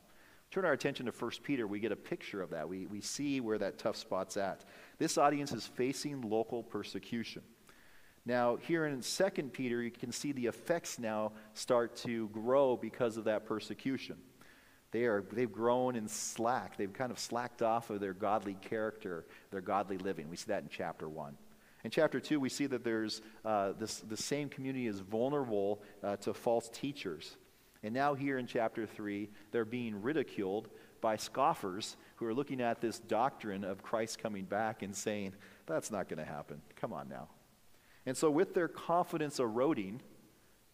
Turn 0.49 0.65
our 0.65 0.71
attention 0.71 1.05
to 1.05 1.11
1 1.11 1.31
Peter, 1.43 1.67
we 1.67 1.79
get 1.79 1.91
a 1.91 1.97
picture 1.97 2.41
of 2.41 2.51
that. 2.51 2.67
We, 2.67 2.87
we 2.87 3.01
see 3.01 3.39
where 3.39 3.57
that 3.57 3.77
tough 3.77 3.97
spot's 3.97 4.37
at. 4.37 4.63
This 4.97 5.17
audience 5.17 5.51
is 5.51 5.67
facing 5.67 6.21
local 6.21 6.63
persecution. 6.63 7.43
Now, 8.25 8.55
here 8.55 8.85
in 8.85 9.01
2 9.01 9.29
Peter, 9.53 9.83
you 9.83 9.91
can 9.91 10.11
see 10.11 10.31
the 10.31 10.47
effects 10.47 10.99
now 10.99 11.33
start 11.53 11.95
to 11.97 12.29
grow 12.29 12.77
because 12.77 13.17
of 13.17 13.25
that 13.25 13.45
persecution. 13.45 14.17
They 14.91 15.03
are, 15.03 15.23
they've 15.31 15.51
grown 15.51 15.95
in 15.95 16.07
slack. 16.07 16.77
They've 16.77 16.91
kind 16.91 17.11
of 17.11 17.19
slacked 17.19 17.61
off 17.61 17.89
of 17.89 17.99
their 17.99 18.13
godly 18.13 18.55
character, 18.55 19.25
their 19.51 19.61
godly 19.61 19.97
living. 19.97 20.29
We 20.29 20.37
see 20.37 20.47
that 20.47 20.63
in 20.63 20.69
chapter 20.69 21.07
1. 21.07 21.37
In 21.87 21.91
chapter 21.91 22.19
2, 22.19 22.41
we 22.41 22.49
see 22.49 22.65
that 22.65 22.83
there's 22.83 23.21
uh, 23.45 23.71
this, 23.79 24.01
the 24.01 24.17
same 24.17 24.49
community 24.49 24.87
is 24.87 24.99
vulnerable 24.99 25.81
uh, 26.03 26.17
to 26.17 26.33
false 26.33 26.67
teachers. 26.67 27.37
And 27.81 27.93
now, 27.93 28.13
here 28.13 28.37
in 28.37 28.45
chapter 28.45 28.85
3, 28.85 29.29
they're 29.53 29.63
being 29.63 30.01
ridiculed 30.01 30.67
by 30.99 31.15
scoffers 31.15 31.95
who 32.17 32.25
are 32.25 32.33
looking 32.33 32.59
at 32.59 32.81
this 32.81 32.99
doctrine 32.99 33.63
of 33.63 33.83
Christ 33.83 34.19
coming 34.19 34.43
back 34.43 34.81
and 34.81 34.93
saying, 34.93 35.31
that's 35.65 35.89
not 35.89 36.09
going 36.09 36.19
to 36.19 36.29
happen. 36.29 36.61
Come 36.75 36.91
on 36.91 37.07
now. 37.07 37.29
And 38.05 38.17
so, 38.17 38.29
with 38.29 38.53
their 38.53 38.67
confidence 38.67 39.39
eroding, 39.39 40.01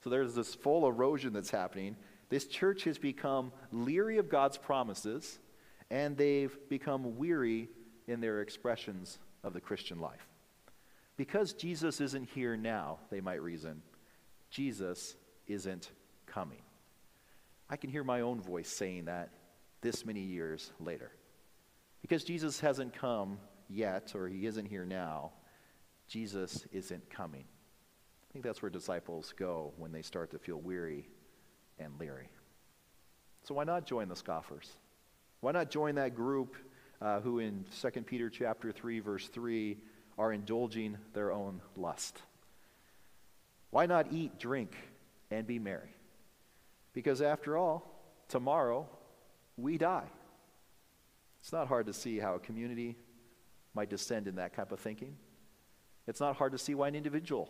so 0.04 0.10
there's 0.10 0.34
this 0.34 0.56
full 0.56 0.88
erosion 0.88 1.32
that's 1.32 1.52
happening, 1.52 1.96
this 2.30 2.48
church 2.48 2.86
has 2.86 2.98
become 2.98 3.52
leery 3.72 4.18
of 4.18 4.30
God's 4.30 4.58
promises 4.58 5.38
and 5.92 6.18
they've 6.18 6.58
become 6.70 7.18
weary 7.18 7.70
in 8.08 8.20
their 8.20 8.42
expressions 8.42 9.20
of 9.44 9.54
the 9.54 9.62
Christian 9.62 10.00
life. 10.00 10.28
Because 11.16 11.54
Jesus 11.54 12.02
isn't 12.02 12.30
here 12.30 12.58
now, 12.58 13.00
they 13.10 13.22
might 13.22 13.42
reason, 13.42 13.82
Jesus 14.50 15.16
isn't 15.48 15.92
coming. 16.26 16.62
I 17.70 17.78
can 17.78 17.90
hear 17.90 18.04
my 18.04 18.22
own 18.22 18.42
voice 18.42 18.70
saying 18.70 19.06
that 19.06 19.30
this 19.82 20.06
many 20.06 20.22
years 20.22 20.72
later. 20.80 21.12
Because 22.02 22.24
Jesus 22.24 22.60
hasn't 22.60 22.94
come 22.94 23.38
yet, 23.70 24.14
or 24.16 24.28
he 24.28 24.46
isn't 24.46 24.66
here 24.66 24.86
now, 24.86 25.32
Jesus 26.08 26.66
isn't 26.72 27.10
coming. 27.10 27.46
I 27.46 28.34
think 28.34 28.44
that's 28.44 28.62
where 28.62 28.70
disciples 28.70 29.34
go 29.38 29.74
when 29.78 29.92
they 29.92 30.02
start 30.02 30.32
to 30.32 30.40
feel 30.40 30.60
weary 30.60 31.08
and 31.80 32.00
leery. 32.00 32.30
So 33.44 33.54
why 33.54 33.64
not 33.64 33.86
join 33.86 34.08
the 34.08 34.16
scoffers? 34.16 34.70
Why 35.42 35.52
not 35.52 35.70
join 35.70 35.96
that 35.96 36.16
group 36.16 36.56
uh, 37.02 37.20
who 37.20 37.40
in 37.40 37.66
2 37.82 38.02
Peter 38.02 38.30
chapter 38.30 38.72
3 38.72 39.00
verse 39.02 39.28
3 39.28 39.78
are 40.18 40.32
indulging 40.32 40.98
their 41.14 41.32
own 41.32 41.62
lust? 41.76 42.22
Why 43.70 43.86
not 43.86 44.12
eat, 44.12 44.40
drink, 44.40 44.76
and 45.32 45.48
be 45.48 45.60
merry? 45.60 45.96
Because 46.94 47.22
after 47.22 47.58
all, 47.58 47.90
tomorrow 48.28 48.88
we 49.58 49.78
die. 49.78 50.08
It's 51.42 51.52
not 51.52 51.68
hard 51.68 51.88
to 51.88 51.94
see 51.94 52.20
how 52.20 52.36
a 52.36 52.40
community 52.40 52.96
might 53.74 53.90
descend 53.90 54.28
in 54.28 54.36
that 54.36 54.54
type 54.56 54.72
of 54.72 54.80
thinking. 54.80 55.18
It's 56.08 56.20
not 56.20 56.36
hard 56.36 56.52
to 56.52 56.58
see 56.58 56.76
why 56.76 56.88
an 56.88 56.96
individual 56.96 57.50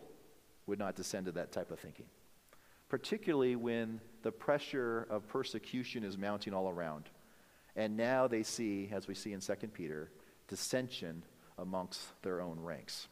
would 0.66 0.78
not 0.78 0.96
descend 0.96 1.26
to 1.26 1.32
that 1.32 1.52
type 1.52 1.70
of 1.70 1.78
thinking, 1.78 2.06
particularly 2.88 3.56
when 3.56 4.00
the 4.22 4.32
pressure 4.32 5.06
of 5.10 5.28
persecution 5.28 6.04
is 6.04 6.16
mounting 6.16 6.54
all 6.54 6.68
around. 6.68 7.10
And 7.76 7.96
now 7.96 8.26
they 8.26 8.42
see, 8.42 8.88
as 8.92 9.06
we 9.06 9.14
see 9.14 9.32
in 9.32 9.40
2 9.40 9.54
Peter, 9.74 10.10
dissension 10.48 11.22
amongst 11.58 12.00
their 12.22 12.40
own 12.40 12.58
ranks. 12.60 13.08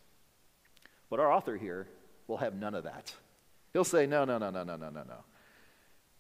But 1.10 1.20
our 1.20 1.32
author 1.32 1.56
here 1.56 1.88
will 2.26 2.38
have 2.38 2.54
none 2.54 2.74
of 2.74 2.84
that. 2.84 3.14
He'll 3.72 3.84
say, 3.84 4.06
no, 4.06 4.24
no, 4.24 4.38
no, 4.38 4.50
no, 4.50 4.64
no, 4.64 4.76
no, 4.76 4.90
no, 4.90 5.02
no. 5.02 5.24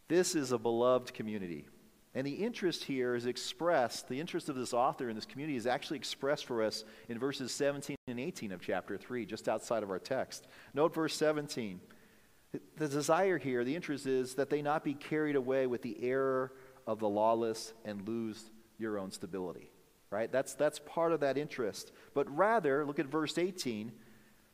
This 0.08 0.34
is 0.34 0.52
a 0.52 0.58
beloved 0.58 1.14
community. 1.14 1.66
And 2.14 2.26
the 2.26 2.32
interest 2.32 2.84
here 2.84 3.14
is 3.14 3.24
expressed, 3.24 4.08
the 4.08 4.20
interest 4.20 4.50
of 4.50 4.56
this 4.56 4.74
author 4.74 5.08
in 5.08 5.14
this 5.16 5.24
community 5.24 5.56
is 5.56 5.66
actually 5.66 5.96
expressed 5.96 6.44
for 6.44 6.62
us 6.62 6.84
in 7.08 7.18
verses 7.18 7.52
17 7.52 7.96
and 8.06 8.20
18 8.20 8.52
of 8.52 8.60
chapter 8.60 8.98
3, 8.98 9.24
just 9.24 9.48
outside 9.48 9.82
of 9.82 9.90
our 9.90 9.98
text. 9.98 10.46
Note 10.74 10.94
verse 10.94 11.16
17. 11.16 11.80
The 12.76 12.88
desire 12.88 13.38
here, 13.38 13.64
the 13.64 13.74
interest 13.74 14.06
is 14.06 14.34
that 14.34 14.50
they 14.50 14.60
not 14.60 14.84
be 14.84 14.92
carried 14.92 15.36
away 15.36 15.66
with 15.66 15.80
the 15.80 15.96
error 16.04 16.52
of 16.86 16.98
the 16.98 17.08
lawless 17.08 17.72
and 17.86 18.06
lose 18.06 18.44
your 18.76 18.98
own 18.98 19.10
stability. 19.10 19.71
Right? 20.12 20.30
That's, 20.30 20.52
that's 20.54 20.78
part 20.78 21.12
of 21.12 21.20
that 21.20 21.38
interest. 21.38 21.90
But 22.12 22.28
rather, 22.36 22.84
look 22.84 22.98
at 22.98 23.06
verse 23.06 23.38
18. 23.38 23.92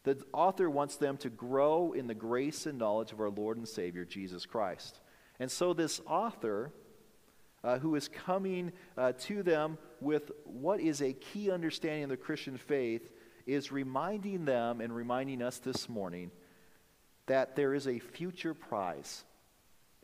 The 0.05 0.23
author 0.33 0.71
wants 0.71 0.95
them 0.97 1.17
to 1.19 1.29
grow 1.29 1.93
in 1.93 2.07
the 2.07 2.15
grace 2.15 2.65
and 2.65 2.79
knowledge 2.79 3.11
of 3.11 3.19
our 3.21 3.29
Lord 3.29 3.57
and 3.57 3.67
Savior, 3.67 4.05
Jesus 4.05 4.47
Christ. 4.47 5.01
And 5.41 5.51
so, 5.51 5.73
this 5.73 6.01
author, 6.07 6.73
uh, 7.65 7.81
who 7.81 7.97
is 7.97 8.07
coming 8.07 8.73
uh, 8.97 9.15
to 9.23 9.43
them 9.43 9.79
with 10.01 10.31
what 10.45 10.81
is 10.81 11.03
a 11.03 11.13
key 11.13 11.51
understanding 11.51 12.05
of 12.05 12.11
the 12.11 12.17
Christian 12.17 12.57
faith, 12.57 13.11
is 13.45 13.73
reminding 13.73 14.45
them 14.45 14.81
and 14.81 14.95
reminding 14.95 15.43
us 15.43 15.59
this 15.59 15.89
morning 15.89 16.31
that 17.27 17.57
there 17.57 17.75
is 17.75 17.89
a 17.89 17.99
future 17.99 18.55
prize. 18.55 19.25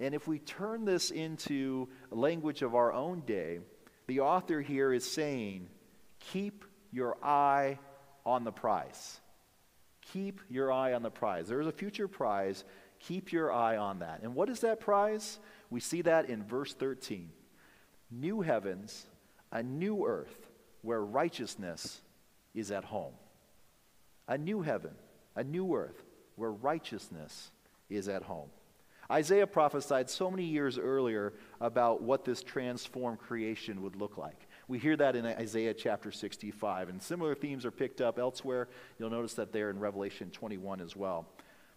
And 0.00 0.16
if 0.16 0.26
we 0.26 0.40
turn 0.40 0.84
this 0.84 1.12
into 1.12 1.88
language 2.10 2.62
of 2.62 2.74
our 2.74 2.92
own 2.92 3.20
day, 3.20 3.60
the 4.06 4.20
author 4.20 4.60
here 4.60 4.92
is 4.92 5.10
saying, 5.10 5.68
keep 6.20 6.64
your 6.90 7.16
eye 7.22 7.78
on 8.24 8.44
the 8.44 8.52
prize. 8.52 9.20
Keep 10.12 10.40
your 10.48 10.72
eye 10.72 10.92
on 10.92 11.02
the 11.02 11.10
prize. 11.10 11.48
There 11.48 11.60
is 11.60 11.66
a 11.66 11.72
future 11.72 12.08
prize. 12.08 12.64
Keep 13.00 13.32
your 13.32 13.52
eye 13.52 13.76
on 13.76 14.00
that. 14.00 14.20
And 14.22 14.34
what 14.34 14.48
is 14.48 14.60
that 14.60 14.80
prize? 14.80 15.38
We 15.70 15.80
see 15.80 16.02
that 16.02 16.28
in 16.28 16.44
verse 16.44 16.74
13 16.74 17.30
New 18.10 18.42
heavens, 18.42 19.06
a 19.50 19.62
new 19.62 20.06
earth 20.06 20.48
where 20.82 21.02
righteousness 21.02 22.00
is 22.54 22.70
at 22.70 22.84
home. 22.84 23.14
A 24.28 24.38
new 24.38 24.62
heaven, 24.62 24.92
a 25.34 25.42
new 25.42 25.74
earth 25.74 26.02
where 26.36 26.52
righteousness 26.52 27.50
is 27.90 28.08
at 28.08 28.22
home. 28.22 28.50
Isaiah 29.10 29.46
prophesied 29.46 30.08
so 30.08 30.30
many 30.30 30.44
years 30.44 30.78
earlier 30.78 31.34
about 31.60 32.02
what 32.02 32.24
this 32.24 32.42
transformed 32.42 33.18
creation 33.18 33.82
would 33.82 33.96
look 33.96 34.16
like. 34.16 34.48
We 34.66 34.78
hear 34.78 34.96
that 34.96 35.14
in 35.14 35.26
Isaiah 35.26 35.74
chapter 35.74 36.10
65, 36.10 36.88
and 36.88 37.02
similar 37.02 37.34
themes 37.34 37.66
are 37.66 37.70
picked 37.70 38.00
up 38.00 38.18
elsewhere. 38.18 38.68
You'll 38.98 39.10
notice 39.10 39.34
that 39.34 39.52
there 39.52 39.70
in 39.70 39.78
Revelation 39.78 40.30
21 40.30 40.80
as 40.80 40.96
well. 40.96 41.26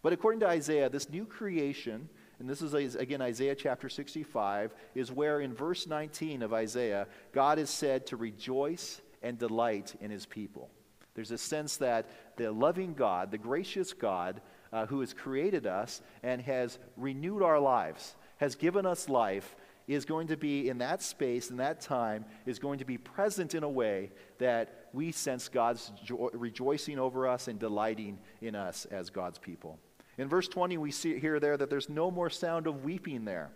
But 0.02 0.12
according 0.12 0.40
to 0.40 0.48
Isaiah, 0.48 0.88
this 0.88 1.10
new 1.10 1.26
creation, 1.26 2.08
and 2.38 2.48
this 2.48 2.62
is 2.62 2.94
again 2.94 3.20
Isaiah 3.20 3.54
chapter 3.54 3.88
65, 3.88 4.72
is 4.94 5.12
where 5.12 5.40
in 5.40 5.52
verse 5.52 5.86
19 5.86 6.42
of 6.42 6.52
Isaiah, 6.52 7.08
God 7.32 7.58
is 7.58 7.68
said 7.68 8.06
to 8.06 8.16
rejoice 8.16 9.02
and 9.22 9.38
delight 9.38 9.94
in 10.00 10.10
his 10.10 10.24
people. 10.24 10.70
There's 11.14 11.32
a 11.32 11.38
sense 11.38 11.78
that 11.78 12.08
the 12.36 12.52
loving 12.52 12.94
God, 12.94 13.32
the 13.32 13.38
gracious 13.38 13.92
God, 13.92 14.40
uh, 14.72 14.86
who 14.86 15.00
has 15.00 15.12
created 15.12 15.66
us 15.66 16.02
and 16.22 16.42
has 16.42 16.78
renewed 16.96 17.42
our 17.42 17.58
lives, 17.58 18.14
has 18.38 18.54
given 18.54 18.86
us 18.86 19.08
life, 19.08 19.56
is 19.86 20.04
going 20.04 20.28
to 20.28 20.36
be 20.36 20.68
in 20.68 20.78
that 20.78 21.02
space, 21.02 21.50
in 21.50 21.56
that 21.56 21.80
time, 21.80 22.24
is 22.44 22.58
going 22.58 22.78
to 22.78 22.84
be 22.84 22.98
present 22.98 23.54
in 23.54 23.62
a 23.62 23.68
way 23.68 24.10
that 24.38 24.88
we 24.92 25.10
sense 25.10 25.48
God's 25.48 25.90
jo- 26.04 26.30
rejoicing 26.34 26.98
over 26.98 27.26
us 27.26 27.48
and 27.48 27.58
delighting 27.58 28.18
in 28.42 28.54
us 28.54 28.86
as 28.90 29.08
God's 29.08 29.38
people. 29.38 29.78
In 30.18 30.28
verse 30.28 30.46
20, 30.46 30.76
we 30.76 30.90
see 30.90 31.18
here 31.18 31.40
there 31.40 31.56
that 31.56 31.70
there's 31.70 31.88
no 31.88 32.10
more 32.10 32.28
sound 32.28 32.66
of 32.66 32.84
weeping 32.84 33.24
there. 33.24 33.50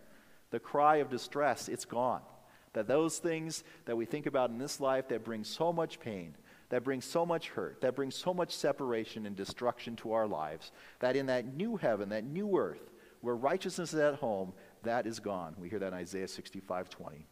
The 0.51 0.61
cry 0.61 0.97
of 0.97 1.11
distress, 1.11 1.69
it's 1.69 1.85
gone. 1.85 2.23
That 2.73 2.89
those 2.89 3.19
things 3.19 3.65
that 3.85 3.97
we 3.97 4.07
think 4.07 4.25
about 4.25 4.51
in 4.51 4.59
this 4.59 4.81
life 4.81 5.09
that 5.09 5.25
bring 5.25 5.45
so 5.45 5.73
much 5.73 6.01
pain, 6.01 6.35
that 6.73 6.85
brings 6.85 7.05
so 7.05 7.27
much 7.27 7.51
hurt, 7.51 7.83
that 7.83 7.95
brings 7.95 8.15
so 8.15 8.33
much 8.33 8.51
separation 8.57 9.27
and 9.27 9.37
destruction 9.37 9.95
to 9.95 10.13
our 10.13 10.27
lives, 10.27 10.73
that 11.01 11.17
in 11.17 11.27
that 11.27 11.55
new 11.55 11.77
heaven, 11.77 12.09
that 12.09 12.25
new 12.25 12.57
earth, 12.57 12.91
where 13.21 13.37
righteousness 13.37 13.93
is 13.93 14.01
at 14.01 14.15
home, 14.15 14.55
that 14.83 15.07
is 15.07 15.21
gone. 15.21 15.55
We 15.59 15.69
hear 15.69 15.79
that 15.81 15.89
in 15.89 15.93
Isaiah 15.93 16.27
65 16.27 16.89
20. 16.89 17.27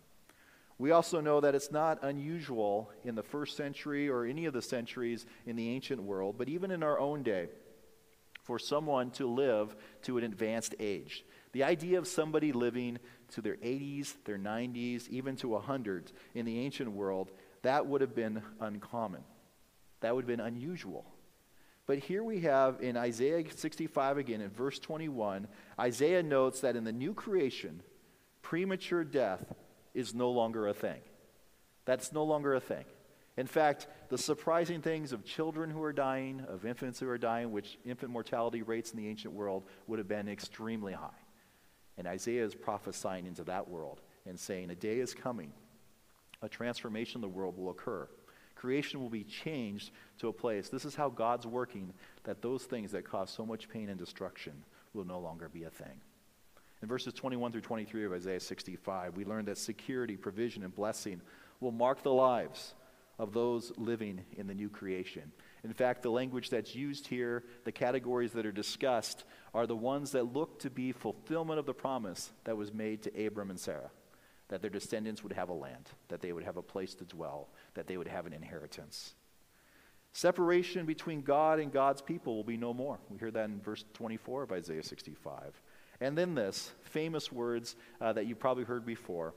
We 0.76 0.90
also 0.90 1.23
know 1.23 1.40
that 1.40 1.54
it's 1.54 1.73
not 1.73 2.04
unusual 2.04 2.90
in 3.02 3.14
the 3.14 3.23
first 3.23 3.56
century 3.56 4.11
or 4.11 4.26
any 4.26 4.44
of 4.44 4.52
the 4.52 4.61
centuries 4.61 5.25
in 5.47 5.56
the 5.56 5.70
ancient 5.70 6.02
world, 6.02 6.35
but 6.37 6.50
even 6.50 6.70
in 6.70 6.82
our 6.82 6.99
own 6.99 7.23
day, 7.23 7.49
for 8.42 8.59
someone 8.59 9.11
to 9.12 9.26
live 9.26 9.75
to 10.02 10.18
an 10.18 10.25
advanced 10.25 10.75
age. 10.78 11.25
The 11.52 11.64
idea 11.64 11.97
of 11.97 12.06
somebody 12.06 12.52
living 12.52 12.99
to 13.30 13.40
their 13.40 13.56
80s, 13.56 14.16
their 14.26 14.38
90s, 14.38 15.09
even 15.09 15.35
to 15.37 15.49
100 15.49 16.12
in 16.35 16.44
the 16.44 16.59
ancient 16.59 16.92
world 16.92 17.30
that 17.62 17.87
would 17.87 18.00
have 18.00 18.14
been 18.14 18.42
uncommon. 18.61 19.23
That 20.00 20.14
would 20.14 20.23
have 20.23 20.37
been 20.37 20.45
unusual. 20.45 21.04
But 21.87 21.99
here 21.99 22.23
we 22.23 22.40
have 22.40 22.80
in 22.80 22.97
Isaiah 22.97 23.42
65 23.54 24.19
again, 24.19 24.40
in 24.40 24.50
verse 24.50 24.78
21, 24.78 25.49
Isaiah 25.78 26.23
notes 26.23 26.61
that 26.61 26.76
in 26.76 26.85
the 26.85 26.92
new 26.92 27.14
creation, 27.14 27.83
premature 28.42 29.04
death 29.04 29.45
is 29.92 30.14
no 30.14 30.30
longer 30.30 30.69
a 30.69 30.75
thing. 30.75 31.00
That's 31.85 32.12
no 32.12 32.25
longer 32.25 32.54
a 32.54 32.61
thing. 32.61 32.85
In 33.37 33.47
fact, 33.47 33.87
the 34.09 34.19
surprising 34.19 34.83
things 34.83 35.12
of 35.12 35.25
children 35.25 35.71
who 35.71 35.83
are 35.83 35.92
dying, 35.92 36.45
of 36.49 36.66
infants 36.66 37.00
who 37.00 37.09
are 37.09 37.19
dying, 37.19 37.52
which 37.52 37.78
infant 37.85 38.12
mortality 38.12 38.62
rates 38.62 38.92
in 38.92 38.99
the 38.99 39.09
ancient 39.09 39.35
world 39.35 39.64
would 39.87 39.99
have 39.99 40.09
been 40.09 40.28
extremely 40.28 40.92
high. 40.92 41.09
And 41.97 42.07
Isaiah 42.07 42.45
is 42.45 42.54
prophesying 42.54 43.26
into 43.26 43.45
that 43.45 43.69
world 43.69 44.00
and 44.26 44.38
saying, 44.38 44.71
A 44.71 44.75
day 44.75 45.00
is 45.00 45.14
coming 45.14 45.52
a 46.42 46.49
transformation 46.49 47.16
of 47.16 47.23
the 47.23 47.37
world 47.37 47.57
will 47.57 47.71
occur. 47.71 48.09
Creation 48.61 49.00
will 49.00 49.09
be 49.09 49.25
changed 49.25 49.90
to 50.19 50.29
a 50.29 50.33
place. 50.35 50.69
This 50.69 50.85
is 50.85 50.95
how 50.95 51.09
God's 51.09 51.47
working 51.47 51.95
that 52.25 52.43
those 52.43 52.64
things 52.64 52.93
that 52.93 53.09
cause 53.09 53.31
so 53.31 53.47
much 53.47 53.71
pain 53.71 53.88
and 53.88 53.99
destruction 53.99 54.52
will 54.93 55.07
no 55.07 55.19
longer 55.19 55.49
be 55.49 55.64
a 55.64 55.71
thing. 55.71 56.02
In 56.83 56.88
verses 56.88 57.14
21 57.14 57.52
through 57.52 57.62
23 57.62 58.05
of 58.05 58.12
Isaiah 58.12 58.38
65, 58.38 59.17
we 59.17 59.25
learn 59.25 59.47
that 59.47 59.57
security, 59.57 60.14
provision, 60.14 60.62
and 60.62 60.75
blessing 60.75 61.23
will 61.61 61.73
mark 61.73 62.02
the 62.02 62.12
lives 62.12 62.75
of 63.19 63.33
those 63.33 63.73
living 63.79 64.26
in 64.37 64.47
the 64.47 64.55
new 64.55 64.69
creation. 64.69 65.33
In 65.64 65.73
fact, 65.73 66.02
the 66.02 66.11
language 66.11 66.50
that's 66.50 66.75
used 66.75 67.07
here, 67.07 67.45
the 67.64 67.73
categories 67.73 68.33
that 68.33 68.45
are 68.45 68.52
discussed, 68.52 69.25
are 69.55 69.67
the 69.67 69.75
ones 69.75 70.11
that 70.11 70.35
look 70.35 70.59
to 70.59 70.69
be 70.69 70.93
fulfillment 70.93 71.59
of 71.59 71.64
the 71.64 71.73
promise 71.73 72.31
that 72.45 72.59
was 72.59 72.75
made 72.75 73.05
to 73.05 73.26
Abram 73.26 73.49
and 73.49 73.59
Sarah 73.59 73.90
that 74.50 74.61
their 74.61 74.71
descendants 74.71 75.23
would 75.23 75.33
have 75.33 75.49
a 75.49 75.54
land, 75.54 75.88
that 76.09 76.21
they 76.21 76.33
would 76.33 76.45
have 76.45 76.57
a 76.57 76.62
place 76.62 76.95
to 76.95 77.04
dwell, 77.04 77.49
that 77.75 77.87
they 77.87 77.97
would 77.97 78.09
have 78.09 78.26
an 78.26 78.33
inheritance. 78.33 79.14
Separation 80.12 80.87
between 80.87 81.23
God 81.23 81.61
and 81.61 81.73
God's 81.73 82.02
people 82.02 82.37
will 82.37 82.45
be 82.45 82.57
no 82.57 82.75
more. 82.75 82.99
We 83.09 83.19
hear 83.19 83.30
that 83.30 83.49
in 83.49 83.61
verse 83.61 83.85
24 83.95 84.42
of 84.42 84.52
Isaiah 84.52 84.83
65. 84.83 85.61
And 86.00 86.19
then 86.19 86.35
this 86.35 86.73
famous 86.83 87.30
words 87.30 87.76
uh, 88.00 88.12
that 88.12 88.26
you 88.26 88.35
probably 88.35 88.64
heard 88.64 88.85
before. 88.85 89.35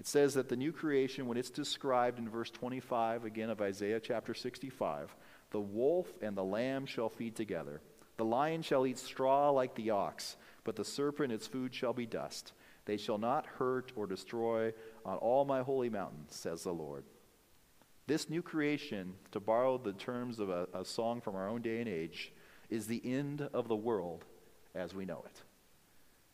It 0.00 0.06
says 0.06 0.34
that 0.34 0.48
the 0.48 0.56
new 0.56 0.72
creation, 0.72 1.26
when 1.26 1.38
it's 1.38 1.50
described 1.50 2.18
in 2.18 2.28
verse 2.28 2.50
25 2.50 3.24
again 3.24 3.50
of 3.50 3.60
Isaiah 3.60 4.00
chapter 4.00 4.34
65, 4.34 5.14
the 5.50 5.60
wolf 5.60 6.08
and 6.20 6.36
the 6.36 6.44
lamb 6.44 6.86
shall 6.86 7.08
feed 7.08 7.36
together. 7.36 7.80
The 8.16 8.24
lion 8.24 8.62
shall 8.62 8.86
eat 8.86 8.98
straw 8.98 9.50
like 9.50 9.74
the 9.76 9.90
ox, 9.90 10.36
but 10.64 10.76
the 10.76 10.84
serpent 10.84 11.32
its 11.32 11.46
food 11.46 11.74
shall 11.74 11.92
be 11.92 12.06
dust. 12.06 12.52
They 12.88 12.96
shall 12.96 13.18
not 13.18 13.44
hurt 13.44 13.92
or 13.96 14.06
destroy 14.06 14.72
on 15.04 15.18
all 15.18 15.44
my 15.44 15.60
holy 15.60 15.90
mountains, 15.90 16.34
says 16.34 16.62
the 16.64 16.72
Lord. 16.72 17.04
This 18.06 18.30
new 18.30 18.40
creation, 18.40 19.12
to 19.32 19.40
borrow 19.40 19.76
the 19.76 19.92
terms 19.92 20.38
of 20.38 20.48
a, 20.48 20.68
a 20.72 20.86
song 20.86 21.20
from 21.20 21.36
our 21.36 21.46
own 21.46 21.60
day 21.60 21.80
and 21.80 21.88
age, 21.88 22.32
is 22.70 22.86
the 22.86 23.02
end 23.04 23.42
of 23.52 23.68
the 23.68 23.76
world 23.76 24.24
as 24.74 24.94
we 24.94 25.04
know 25.04 25.22
it. 25.26 25.42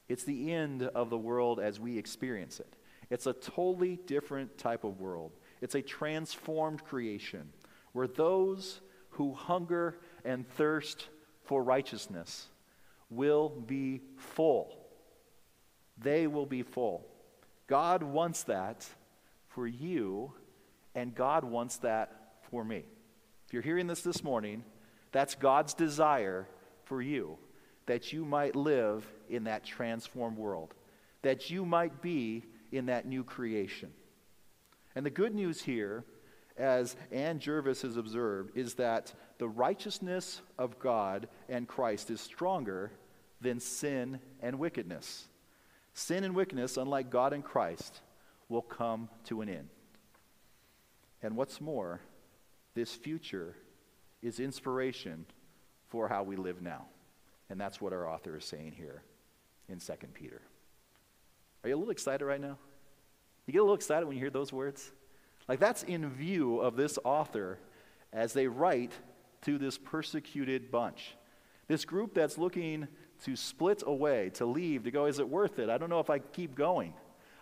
It's 0.08 0.22
the 0.22 0.52
end 0.52 0.84
of 0.84 1.10
the 1.10 1.18
world 1.18 1.58
as 1.58 1.80
we 1.80 1.98
experience 1.98 2.60
it. 2.60 2.76
It's 3.10 3.26
a 3.26 3.32
totally 3.32 3.98
different 4.06 4.56
type 4.56 4.84
of 4.84 5.00
world. 5.00 5.32
It's 5.60 5.74
a 5.74 5.82
transformed 5.82 6.84
creation 6.84 7.52
where 7.94 8.06
those 8.06 8.80
who 9.10 9.34
hunger 9.34 9.98
and 10.24 10.48
thirst 10.50 11.08
for 11.42 11.64
righteousness 11.64 12.46
will 13.10 13.48
be 13.48 14.02
full 14.16 14.83
they 15.98 16.26
will 16.26 16.46
be 16.46 16.62
full. 16.62 17.06
God 17.66 18.02
wants 18.02 18.44
that 18.44 18.86
for 19.48 19.66
you, 19.66 20.32
and 20.94 21.14
God 21.14 21.44
wants 21.44 21.78
that 21.78 22.34
for 22.50 22.64
me. 22.64 22.84
If 23.46 23.52
you're 23.52 23.62
hearing 23.62 23.86
this 23.86 24.02
this 24.02 24.22
morning, 24.24 24.64
that's 25.12 25.34
God's 25.34 25.74
desire 25.74 26.48
for 26.84 27.00
you, 27.00 27.38
that 27.86 28.12
you 28.12 28.24
might 28.24 28.56
live 28.56 29.06
in 29.28 29.44
that 29.44 29.64
transformed 29.64 30.36
world, 30.36 30.74
that 31.22 31.50
you 31.50 31.64
might 31.64 32.02
be 32.02 32.44
in 32.72 32.86
that 32.86 33.06
new 33.06 33.24
creation. 33.24 33.90
And 34.94 35.06
the 35.06 35.10
good 35.10 35.34
news 35.34 35.62
here, 35.62 36.04
as 36.56 36.96
Ann 37.10 37.38
Jervis 37.38 37.82
has 37.82 37.96
observed, 37.96 38.56
is 38.56 38.74
that 38.74 39.12
the 39.38 39.48
righteousness 39.48 40.40
of 40.58 40.78
God 40.78 41.28
and 41.48 41.66
Christ 41.66 42.10
is 42.10 42.20
stronger 42.20 42.92
than 43.40 43.60
sin 43.60 44.20
and 44.40 44.58
wickedness. 44.58 45.26
Sin 45.94 46.24
and 46.24 46.34
wickedness, 46.34 46.76
unlike 46.76 47.08
God 47.08 47.32
and 47.32 47.44
Christ, 47.44 48.00
will 48.48 48.62
come 48.62 49.08
to 49.24 49.40
an 49.40 49.48
end. 49.48 49.68
And 51.22 51.36
what's 51.36 51.60
more, 51.60 52.00
this 52.74 52.92
future 52.92 53.56
is 54.20 54.40
inspiration 54.40 55.24
for 55.88 56.08
how 56.08 56.24
we 56.24 56.36
live 56.36 56.60
now. 56.60 56.86
And 57.48 57.60
that's 57.60 57.80
what 57.80 57.92
our 57.92 58.08
author 58.08 58.36
is 58.36 58.44
saying 58.44 58.72
here 58.72 59.02
in 59.68 59.78
2 59.78 59.92
Peter. 60.12 60.42
Are 61.62 61.68
you 61.68 61.76
a 61.76 61.78
little 61.78 61.92
excited 61.92 62.24
right 62.24 62.40
now? 62.40 62.58
You 63.46 63.52
get 63.52 63.60
a 63.60 63.62
little 63.62 63.76
excited 63.76 64.06
when 64.06 64.16
you 64.16 64.22
hear 64.22 64.30
those 64.30 64.52
words? 64.52 64.90
Like, 65.46 65.60
that's 65.60 65.82
in 65.82 66.10
view 66.10 66.58
of 66.58 66.76
this 66.76 66.98
author 67.04 67.58
as 68.12 68.32
they 68.32 68.48
write 68.48 68.92
to 69.42 69.58
this 69.58 69.78
persecuted 69.78 70.70
bunch. 70.70 71.16
This 71.68 71.84
group 71.84 72.14
that's 72.14 72.38
looking 72.38 72.88
to 73.24 73.36
split 73.36 73.82
away, 73.86 74.30
to 74.34 74.46
leave, 74.46 74.84
to 74.84 74.90
go, 74.90 75.06
is 75.06 75.18
it 75.18 75.28
worth 75.28 75.58
it? 75.58 75.70
I 75.70 75.78
don't 75.78 75.90
know 75.90 76.00
if 76.00 76.10
I 76.10 76.18
keep 76.18 76.54
going. 76.54 76.94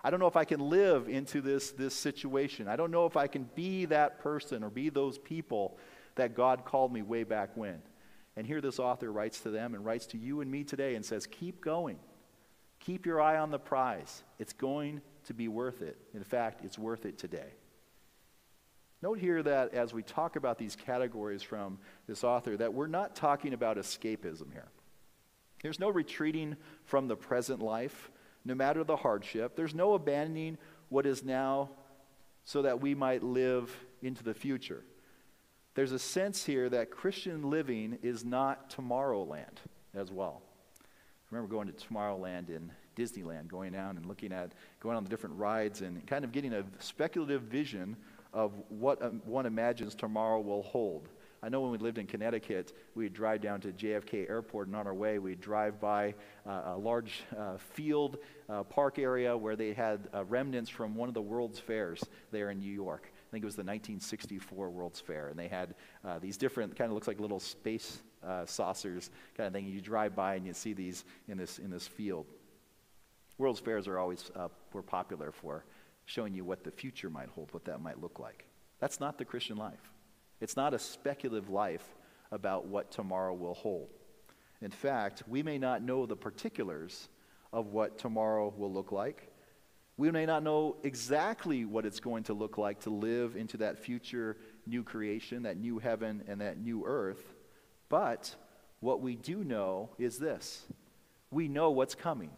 I 0.05 0.11
don't 0.11 0.21
know 0.21 0.27
if 0.27 0.37
I 0.37 0.45
can 0.45 0.61
live 0.61 1.09
into 1.09 1.41
this, 1.41 1.71
this 1.73 1.95
situation. 1.95 2.69
I 2.69 2.77
don't 2.77 2.91
know 2.91 3.07
if 3.07 3.17
I 3.17 3.27
can 3.27 3.49
be 3.55 3.85
that 3.87 4.21
person 4.21 4.65
or 4.65 4.71
be 4.71 4.89
those 4.89 5.19
people 5.19 5.77
that 6.17 6.35
God 6.35 6.65
called 6.65 6.93
me 6.93 7.03
way 7.03 7.25
back 7.25 7.57
when. 7.57 7.81
And 8.37 8.47
here 8.47 8.61
this 8.61 8.79
author 8.79 9.13
writes 9.13 9.41
to 9.41 9.51
them 9.51 9.75
and 9.75 9.85
writes 9.85 10.07
to 10.07 10.19
you 10.19 10.41
and 10.41 10.51
me 10.51 10.65
today 10.65 10.95
and 10.95 11.05
says, 11.05 11.27
Keep 11.27 11.61
going. 11.61 11.99
Keep 12.81 13.07
your 13.07 13.21
eye 13.21 13.39
on 13.39 13.51
the 13.51 13.59
prize. 13.59 14.25
It's 14.39 14.53
going 14.53 15.03
to 15.25 15.35
be 15.35 15.47
worth 15.47 15.83
it. 15.83 15.97
In 16.15 16.25
fact, 16.25 16.65
it's 16.65 16.79
worth 16.79 17.07
it 17.07 17.19
today. 17.19 17.53
Note 19.03 19.19
here 19.19 19.43
that 19.43 19.75
as 19.75 19.93
we 19.93 20.03
talk 20.03 20.37
about 20.37 20.59
these 20.59 20.77
categories 20.77 21.43
from 21.43 21.79
this 22.07 22.25
author, 22.25 22.57
that 22.57 22.73
we're 22.73 22.87
not 22.87 23.15
talking 23.15 23.53
about 23.53 23.77
escapism 23.77 24.51
here. 24.53 24.69
There's 25.63 25.81
no 25.81 25.89
retreating 25.89 26.57
from 26.85 27.09
the 27.09 27.17
present 27.17 27.63
life, 27.63 28.11
no 28.45 28.55
matter 28.55 28.85
the 28.85 28.97
hardship. 28.97 29.57
There's 29.57 29.75
no 29.75 29.95
abandoning 29.95 30.59
what 30.89 31.07
is 31.07 31.25
now 31.25 31.71
so 32.45 32.63
that 32.63 32.81
we 32.81 32.95
might 32.95 33.23
live 33.23 33.75
into 34.03 34.25
the 34.25 34.35
future. 34.35 34.83
There's 35.75 35.93
a 35.93 35.99
sense 35.99 36.45
here 36.45 36.69
that 36.69 36.91
Christian 36.91 37.49
living 37.49 37.99
is 38.03 38.25
not 38.25 38.71
Tomorrowland 38.71 39.59
as 39.95 40.11
well. 40.11 40.43
I 40.83 41.35
remember 41.35 41.55
going 41.55 41.73
to 41.73 41.73
Tomorrowland 41.73 42.51
in 42.51 42.71
Disneyland, 42.97 43.49
going 43.49 43.73
down 43.73 43.97
and 43.97 44.05
looking 44.05 44.33
at, 44.33 44.53
going 44.81 44.97
on 44.97 45.05
the 45.05 45.09
different 45.09 45.37
rides 45.37 45.81
and 45.81 46.07
kind 46.07 46.25
of 46.25 46.33
getting 46.33 46.53
a 46.53 46.65
speculative 46.79 47.43
vision 47.43 47.97
of 48.35 48.53
what 48.69 49.01
um, 49.03 49.23
one 49.25 49.47
imagines 49.47 49.95
tomorrow 49.95 50.41
will 50.41 50.63
hold. 50.63 51.09
I 51.45 51.49
know 51.49 51.61
when 51.61 51.73
we 51.73 51.79
lived 51.79 51.99
in 51.99 52.07
Connecticut, 52.07 52.73
we'd 52.95 53.13
drive 53.13 53.41
down 53.41 53.61
to 53.63 53.73
JFK 53.73 54.31
Airport, 54.31 54.69
and 54.69 54.77
on 54.77 54.87
our 54.87 54.95
way, 54.95 55.19
we'd 55.19 55.41
drive 55.41 55.81
by 55.81 56.15
uh, 56.47 56.63
a 56.67 56.77
large 56.77 57.25
uh, 57.37 57.57
field 57.57 58.19
uh, 58.49 58.63
park 58.63 59.01
area 59.01 59.37
where 59.37 59.57
they 59.57 59.73
had 59.73 60.09
uh, 60.15 60.25
remnants 60.27 60.71
from 60.71 60.95
one 60.95 61.09
of 61.09 61.15
the 61.15 61.23
World's 61.23 61.59
Fairs 61.59 62.01
there 62.31 62.51
in 62.51 62.61
New 62.61 62.73
York. 62.73 63.11
I 63.13 63.31
think 63.33 63.43
it 63.43 63.47
was 63.47 63.57
the 63.57 63.63
1964 63.63 64.71
World's 64.71 65.01
Fair, 65.01 65.29
and 65.29 65.39
they 65.39 65.49
had 65.49 65.75
uh, 66.05 66.21
these 66.21 66.37
different, 66.37 66.77
kind 66.77 66.91
of 66.91 66.95
looks 66.95 67.09
like 67.09 67.19
little 67.19 67.41
space 67.41 68.03
uh, 68.25 68.47
saucers 68.47 69.11
kind 69.37 69.49
of 69.49 69.53
thing. 69.53 69.67
You 69.67 69.81
drive 69.81 70.15
by 70.15 70.37
and 70.37 70.47
you 70.47 70.55
see 70.55 70.75
these 70.75 71.05
in 71.27 71.39
this 71.39 71.59
in 71.59 71.71
this 71.71 71.89
field. 71.89 72.27
World's 73.37 73.59
Fairs 73.59 73.89
are 73.89 73.99
always 73.99 74.31
were 74.73 74.83
popular 74.83 75.33
for 75.33 75.65
showing 76.05 76.35
you 76.35 76.45
what 76.45 76.63
the 76.63 76.71
future 76.71 77.11
might 77.11 77.31
hold, 77.31 77.53
what 77.53 77.65
that 77.65 77.81
might 77.81 78.01
look 78.01 78.21
like. 78.21 78.45
That's 78.79 79.01
not 79.01 79.19
the 79.19 79.25
Christian 79.25 79.57
life. 79.57 79.92
It's 80.43 80.57
not 80.57 80.75
a 80.75 80.79
speculative 80.79 81.51
life 81.51 81.87
about 82.33 82.67
what 82.67 82.91
tomorrow 82.91 83.33
will 83.33 83.55
hold. 83.55 83.91
In 84.61 84.73
fact, 84.73 85.23
we 85.29 85.41
may 85.41 85.57
not 85.57 85.83
know 85.83 86.05
the 86.05 86.17
particulars 86.17 87.09
of 87.53 87.69
what 87.69 87.97
tomorrow 87.97 88.53
will 88.57 88.73
look 88.73 88.91
like. 88.91 89.31
We 89.97 90.11
may 90.11 90.27
not 90.27 90.43
know 90.43 90.79
exactly 90.83 91.65
what 91.65 91.87
it's 91.87 92.01
going 92.01 92.25
to 92.25 92.35
look 92.35 92.59
like 92.59 92.81
to 92.81 92.91
live 92.91 93.37
into 93.37 93.57
that 93.59 93.79
future 93.79 94.37
new 94.67 94.83
creation, 94.83 95.45
that 95.45 95.59
new 95.59 95.79
heaven 95.79 96.25
and 96.27 96.41
that 96.41 96.59
new 96.59 96.85
earth. 96.85 97.35
But 97.89 98.35
what 98.81 99.01
we 99.01 99.15
do 99.15 99.45
know 99.45 99.91
is 99.97 100.19
this 100.19 100.65
we 101.31 101.47
know 101.47 101.71
what's 101.71 101.95
coming. 101.95 102.33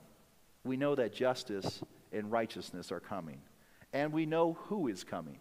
We 0.63 0.77
know 0.77 0.95
that 0.95 1.15
justice 1.15 1.83
and 2.13 2.31
righteousness 2.31 2.93
are 2.93 3.01
coming 3.01 3.41
and 3.95 4.13
we 4.13 4.27
know 4.27 4.59
who 4.65 4.89
is 4.89 5.05
coming. 5.05 5.39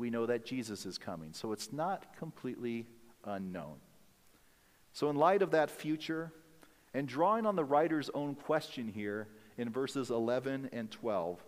We 0.00 0.08
know 0.08 0.24
that 0.24 0.46
Jesus 0.46 0.86
is 0.86 0.96
coming. 0.96 1.34
So 1.34 1.52
it's 1.52 1.74
not 1.74 2.16
completely 2.16 2.86
unknown. 3.22 3.76
So, 4.94 5.10
in 5.10 5.16
light 5.16 5.42
of 5.42 5.50
that 5.50 5.70
future, 5.70 6.32
and 6.94 7.06
drawing 7.06 7.44
on 7.44 7.54
the 7.54 7.64
writer's 7.64 8.08
own 8.14 8.34
question 8.34 8.88
here 8.88 9.28
in 9.58 9.68
verses 9.68 10.10
11 10.10 10.70
and 10.72 10.90
12, 10.90 11.44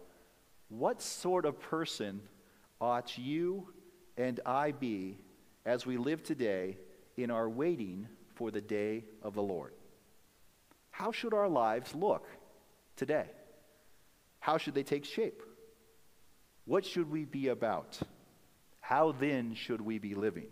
what 0.69 1.01
sort 1.01 1.47
of 1.47 1.59
person 1.61 2.21
ought 2.79 3.17
you 3.17 3.69
and 4.19 4.39
I 4.45 4.73
be 4.73 5.17
as 5.65 5.87
we 5.87 5.97
live 5.97 6.23
today 6.23 6.77
in 7.17 7.31
our 7.31 7.49
waiting 7.49 8.07
for 8.35 8.51
the 8.51 8.61
day 8.61 9.05
of 9.23 9.33
the 9.33 9.43
Lord? 9.43 9.73
How 10.91 11.11
should 11.11 11.33
our 11.33 11.49
lives 11.49 11.95
look 11.95 12.29
today? 12.97 13.31
How 14.41 14.59
should 14.59 14.75
they 14.75 14.83
take 14.83 15.07
shape? 15.07 15.43
What 16.67 16.85
should 16.85 17.11
we 17.11 17.25
be 17.25 17.49
about? 17.49 17.99
How 18.93 19.13
then 19.13 19.55
should 19.55 19.81
we 19.81 19.99
be 19.99 20.15
living? 20.15 20.49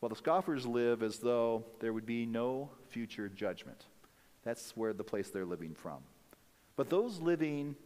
Well, 0.00 0.08
the 0.08 0.16
scoffers 0.16 0.64
live 0.64 1.02
as 1.02 1.18
though 1.18 1.66
there 1.78 1.92
would 1.92 2.06
be 2.06 2.24
no 2.24 2.70
future 2.88 3.28
judgment. 3.28 3.84
That's 4.44 4.74
where 4.78 4.94
the 4.94 5.04
place 5.04 5.28
they're 5.28 5.44
living 5.44 5.74
from. 5.74 5.98
But 6.74 6.88
those 6.88 7.20
living 7.20 7.76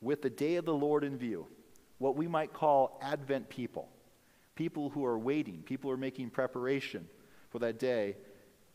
with 0.00 0.22
the 0.22 0.28
day 0.28 0.56
of 0.56 0.64
the 0.64 0.74
Lord 0.74 1.04
in 1.04 1.16
view, 1.16 1.46
what 1.98 2.16
we 2.16 2.26
might 2.26 2.52
call 2.52 2.98
Advent 3.00 3.48
people, 3.48 3.88
people 4.56 4.90
who 4.90 5.04
are 5.04 5.20
waiting, 5.20 5.62
people 5.62 5.88
who 5.88 5.94
are 5.94 5.96
making 5.96 6.30
preparation 6.30 7.06
for 7.50 7.60
that 7.60 7.78
day, 7.78 8.16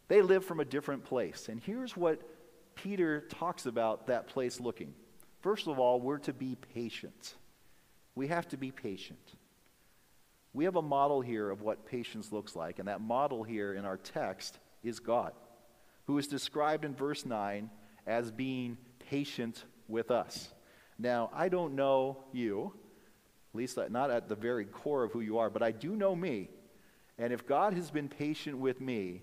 they 0.07 0.21
live 0.21 0.45
from 0.45 0.61
a 0.61 0.65
different 0.65 1.03
place. 1.03 1.49
And 1.49 1.59
here's 1.59 1.97
what 1.97 2.21
Peter 2.73 3.25
talks 3.27 3.65
about 3.65 4.07
that 4.07 4.27
place 4.27 4.61
looking. 4.61 4.93
First 5.41 5.67
of 5.67 5.77
all, 5.77 5.99
we're 5.99 6.19
to 6.19 6.31
be 6.31 6.55
patient. 6.73 7.35
We 8.15 8.27
have 8.27 8.47
to 8.47 8.55
be 8.55 8.71
patient. 8.71 9.35
We 10.53 10.65
have 10.65 10.75
a 10.75 10.81
model 10.81 11.21
here 11.21 11.49
of 11.49 11.61
what 11.61 11.85
patience 11.85 12.31
looks 12.31 12.55
like, 12.55 12.79
and 12.79 12.87
that 12.87 13.01
model 13.01 13.43
here 13.43 13.73
in 13.73 13.85
our 13.85 13.97
text 13.97 14.57
is 14.83 14.99
God, 14.99 15.33
who 16.07 16.17
is 16.17 16.27
described 16.27 16.85
in 16.85 16.95
verse 16.95 17.25
9 17.25 17.69
as 18.07 18.31
being 18.31 18.77
patient 19.09 19.63
with 19.87 20.09
us. 20.09 20.49
Now, 20.97 21.29
I 21.33 21.49
don't 21.49 21.75
know 21.75 22.17
you, 22.31 22.73
at 23.53 23.57
least 23.57 23.79
not 23.89 24.11
at 24.11 24.27
the 24.27 24.35
very 24.35 24.65
core 24.65 25.03
of 25.03 25.11
who 25.11 25.21
you 25.21 25.37
are, 25.37 25.49
but 25.49 25.63
I 25.63 25.71
do 25.71 25.95
know 25.95 26.15
me. 26.15 26.49
And 27.17 27.31
if 27.31 27.45
God 27.45 27.73
has 27.73 27.91
been 27.91 28.09
patient 28.09 28.57
with 28.57 28.81
me, 28.81 29.21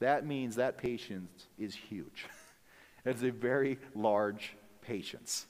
that 0.00 0.24
means 0.24 0.56
that 0.56 0.78
patience 0.78 1.48
is 1.58 1.74
huge. 1.74 2.26
it's 3.04 3.22
a 3.22 3.30
very 3.30 3.78
large 3.94 4.54
patience. 4.80 5.46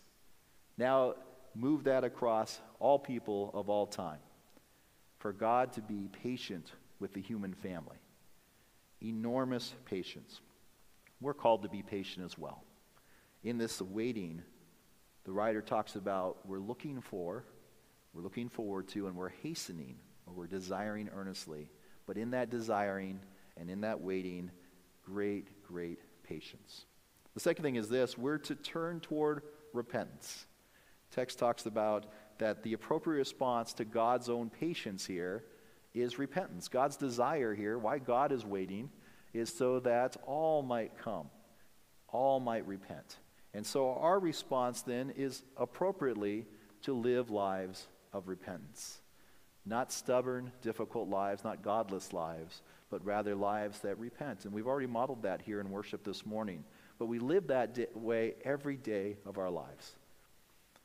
Now, 0.78 1.14
move 1.54 1.84
that 1.84 2.04
across 2.04 2.60
all 2.78 2.98
people 2.98 3.50
of 3.52 3.68
all 3.68 3.86
time. 3.86 4.18
For 5.18 5.32
God 5.32 5.72
to 5.74 5.82
be 5.82 6.08
patient 6.22 6.72
with 7.00 7.12
the 7.12 7.20
human 7.20 7.54
family. 7.54 7.98
Enormous 9.02 9.74
patience. 9.84 10.40
We're 11.20 11.34
called 11.34 11.62
to 11.62 11.68
be 11.68 11.82
patient 11.82 12.24
as 12.24 12.38
well. 12.38 12.62
In 13.42 13.58
this 13.58 13.80
waiting, 13.80 14.42
the 15.24 15.32
writer 15.32 15.60
talks 15.60 15.96
about 15.96 16.46
we're 16.46 16.58
looking 16.58 17.00
for, 17.00 17.44
we're 18.12 18.22
looking 18.22 18.48
forward 18.48 18.88
to, 18.88 19.06
and 19.06 19.16
we're 19.16 19.28
hastening, 19.28 19.96
or 20.26 20.32
we're 20.34 20.46
desiring 20.46 21.08
earnestly. 21.14 21.68
But 22.06 22.16
in 22.16 22.30
that 22.30 22.50
desiring 22.50 23.20
and 23.56 23.70
in 23.70 23.82
that 23.82 24.00
waiting, 24.00 24.50
great, 25.04 25.62
great 25.62 26.00
patience. 26.22 26.86
The 27.34 27.40
second 27.40 27.62
thing 27.62 27.76
is 27.76 27.88
this 27.88 28.16
we're 28.16 28.38
to 28.38 28.54
turn 28.54 29.00
toward 29.00 29.42
repentance. 29.72 30.46
Text 31.10 31.38
talks 31.38 31.66
about 31.66 32.06
that 32.38 32.62
the 32.62 32.72
appropriate 32.72 33.18
response 33.18 33.72
to 33.74 33.84
God's 33.84 34.28
own 34.28 34.50
patience 34.50 35.06
here 35.06 35.44
is 35.94 36.18
repentance. 36.18 36.68
God's 36.68 36.96
desire 36.96 37.54
here, 37.54 37.78
why 37.78 37.98
God 37.98 38.32
is 38.32 38.44
waiting, 38.44 38.90
is 39.32 39.52
so 39.52 39.80
that 39.80 40.16
all 40.26 40.62
might 40.62 40.96
come, 40.98 41.28
all 42.08 42.40
might 42.40 42.66
repent. 42.66 43.18
And 43.54 43.66
so 43.66 43.92
our 43.94 44.18
response 44.18 44.82
then 44.82 45.10
is 45.16 45.42
appropriately 45.56 46.46
to 46.82 46.92
live 46.92 47.30
lives 47.30 47.86
of 48.12 48.28
repentance. 48.28 49.00
Not 49.66 49.92
stubborn, 49.92 50.52
difficult 50.62 51.08
lives, 51.08 51.44
not 51.44 51.62
godless 51.62 52.12
lives, 52.12 52.62
but 52.90 53.04
rather 53.04 53.34
lives 53.34 53.80
that 53.80 53.98
repent. 53.98 54.44
And 54.44 54.54
we've 54.54 54.66
already 54.66 54.86
modeled 54.86 55.22
that 55.22 55.42
here 55.42 55.60
in 55.60 55.70
worship 55.70 56.04
this 56.04 56.24
morning. 56.24 56.64
But 56.98 57.06
we 57.06 57.18
live 57.18 57.48
that 57.48 57.76
way 57.94 58.34
every 58.44 58.76
day 58.76 59.16
of 59.26 59.38
our 59.38 59.50
lives. 59.50 59.92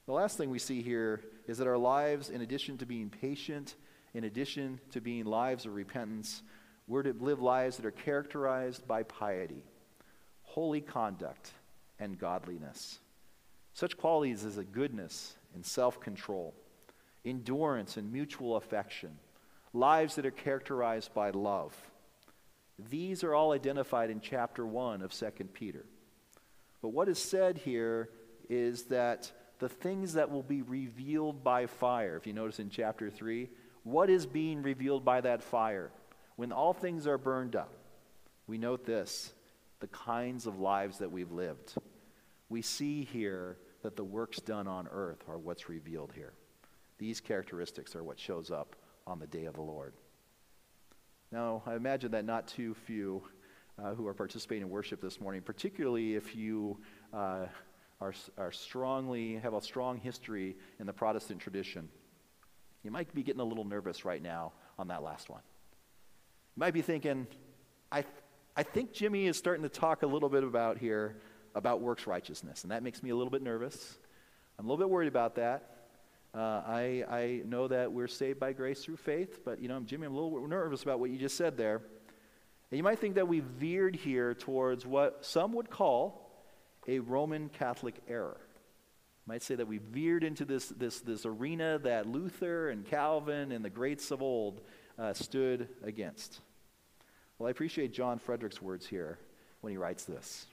The 0.06 0.12
last 0.12 0.38
thing 0.38 0.50
we 0.50 0.60
see 0.60 0.82
here 0.82 1.22
is 1.48 1.58
that 1.58 1.68
our 1.68 1.78
lives, 1.78 2.30
in 2.30 2.42
addition 2.42 2.78
to 2.78 2.86
being 2.86 3.10
patient, 3.10 3.76
in 4.14 4.24
addition 4.24 4.80
to 4.92 5.02
being 5.02 5.26
lives 5.26 5.66
of 5.66 5.74
repentance, 5.74 6.44
we're 6.88 7.04
to 7.04 7.14
live 7.14 7.42
lives 7.42 7.78
that 7.78 7.86
are 7.86 7.92
characterized 7.92 8.88
by 8.88 9.04
piety, 9.04 9.64
holy 10.44 10.82
conduct, 10.82 11.52
and 12.00 12.20
godliness. 12.20 13.00
Such 13.74 13.98
qualities 13.98 14.46
as 14.46 14.58
a 14.58 14.64
goodness 14.64 15.36
and 15.56 15.66
self 15.66 16.00
control, 16.00 16.54
endurance 17.26 17.98
and 17.98 18.12
mutual 18.12 18.58
affection, 18.58 19.18
lives 19.74 20.16
that 20.16 20.26
are 20.26 20.32
characterized 20.32 21.14
by 21.14 21.32
love. 21.32 21.76
These 22.90 23.24
are 23.24 23.34
all 23.34 23.52
identified 23.52 24.10
in 24.10 24.20
chapter 24.20 24.66
1 24.66 25.02
of 25.02 25.14
2 25.14 25.32
Peter. 25.54 25.86
But 26.82 26.90
what 26.90 27.08
is 27.08 27.20
said 27.20 27.60
here 27.60 28.10
is 28.50 28.84
that 28.86 29.32
the 29.64 29.70
things 29.70 30.12
that 30.16 30.30
will 30.30 30.44
be 30.44 30.62
revealed 30.62 31.42
by 31.42 31.68
fire. 31.68 32.18
If 32.18 32.28
you 32.28 32.34
notice 32.34 32.60
in 32.60 32.70
chapter 32.70 33.10
3, 33.10 33.48
what 33.84 34.10
is 34.10 34.26
being 34.26 34.62
revealed 34.62 35.06
by 35.06 35.22
that 35.22 35.42
fire? 35.42 35.90
When 36.36 36.52
all 36.52 36.74
things 36.74 37.08
are 37.08 37.18
burned 37.18 37.56
up, 37.56 37.74
we 38.46 38.58
note 38.58 38.86
this 38.86 39.32
the 39.80 39.88
kinds 39.88 40.48
of 40.48 40.60
lives 40.60 40.98
that 40.98 41.10
we've 41.10 41.32
lived. 41.32 41.76
We 42.50 42.62
see 42.62 43.06
here 43.06 43.56
that 43.84 43.96
the 43.96 44.04
works 44.04 44.40
done 44.40 44.68
on 44.68 44.90
earth 44.92 45.24
are 45.30 45.38
what's 45.38 45.70
revealed 45.70 46.12
here. 46.14 46.34
These 46.98 47.22
characteristics 47.22 47.96
are 47.96 48.04
what 48.04 48.20
shows 48.20 48.52
up 48.52 48.76
on 49.08 49.18
the 49.18 49.28
day 49.28 49.46
of 49.46 49.54
the 49.54 49.62
Lord. 49.62 49.94
Now, 51.32 51.64
I 51.66 51.76
imagine 51.76 52.12
that 52.12 52.26
not 52.26 52.50
too 52.50 52.74
few 52.74 53.24
uh, 53.82 53.94
who 53.94 54.06
are 54.08 54.14
participating 54.14 54.64
in 54.64 54.70
worship 54.70 55.00
this 55.00 55.22
morning, 55.22 55.42
particularly 55.42 56.16
if 56.16 56.36
you 56.36 56.80
uh, 57.14 57.46
are, 58.02 58.14
are 58.38 58.52
strongly, 58.52 59.36
have 59.36 59.54
a 59.54 59.62
strong 59.62 59.98
history 59.98 60.56
in 60.80 60.86
the 60.86 60.94
Protestant 60.94 61.40
tradition, 61.40 61.90
you 62.84 62.92
might 62.92 63.14
be 63.14 63.24
getting 63.24 63.42
a 63.42 63.46
little 63.46 63.64
nervous 63.64 64.06
right 64.06 64.22
now 64.22 64.52
on 64.78 64.90
that 64.90 65.04
last 65.04 65.30
one. 65.30 65.42
You 66.56 66.60
might 66.60 66.74
be 66.74 66.82
thinking, 66.82 67.28
I, 67.92 68.04
I 68.56 68.64
think 68.64 68.92
Jimmy 68.94 69.28
is 69.28 69.38
starting 69.38 69.64
to 69.64 69.70
talk 69.70 70.04
a 70.04 70.08
little 70.08 70.30
bit 70.30 70.44
about 70.44 70.78
here 70.78 71.18
about 71.56 71.82
works 71.82 72.08
righteousness, 72.08 72.64
and 72.64 72.72
that 72.72 72.84
makes 72.84 73.04
me 73.04 73.12
a 73.12 73.16
little 73.16 73.32
bit 73.32 73.42
nervous. 73.42 73.98
I'm 74.58 74.66
a 74.66 74.68
little 74.68 74.84
bit 74.84 74.90
worried 74.90 75.08
about 75.08 75.36
that. 75.36 75.70
Uh, 76.36 76.62
I, 76.66 77.04
I 77.10 77.42
know 77.46 77.68
that 77.68 77.92
we're 77.92 78.08
saved 78.08 78.40
by 78.40 78.54
grace 78.54 78.84
through 78.84 78.98
faith, 78.98 79.42
but 79.46 79.62
you 79.62 79.68
know, 79.68 79.80
Jimmy, 79.82 80.08
I'm 80.08 80.16
a 80.16 80.20
little 80.20 80.48
nervous 80.48 80.82
about 80.82 81.00
what 81.00 81.12
you 81.12 81.18
just 81.18 81.38
said 81.38 81.58
there. 81.58 81.82
And 82.72 82.78
you 82.78 82.84
might 82.84 82.98
think 82.98 83.16
that 83.16 83.28
we 83.28 83.42
veered 83.42 83.96
here 83.96 84.34
towards 84.34 84.84
what 84.84 85.24
some 85.24 85.54
would 85.54 85.70
call 85.70 86.23
a 86.88 87.00
Roman 87.00 87.50
Catholic 87.50 87.96
error. 88.08 88.38
You 88.40 89.32
might 89.32 89.44
say 89.44 89.56
that 89.56 89.68
we 89.68 89.78
veered 89.78 90.24
into 90.24 90.46
this, 90.46 90.68
this, 90.70 91.00
this 91.00 91.26
arena 91.26 91.80
that 91.80 92.08
Luther 92.08 92.70
and 92.70 92.86
Calvin 92.86 93.52
and 93.52 93.64
the 93.64 93.70
greats 93.70 94.12
of 94.12 94.22
old 94.22 94.62
uh, 95.00 95.14
stood 95.14 95.70
against. 95.84 96.42
Well, 97.38 97.48
I 97.48 97.52
appreciate 97.52 97.94
John 97.94 98.20
Frederick's 98.20 98.62
words 98.62 98.86
here 98.86 99.18
when 99.62 99.72
he 99.72 99.78
writes 99.78 100.04
this. 100.04 100.46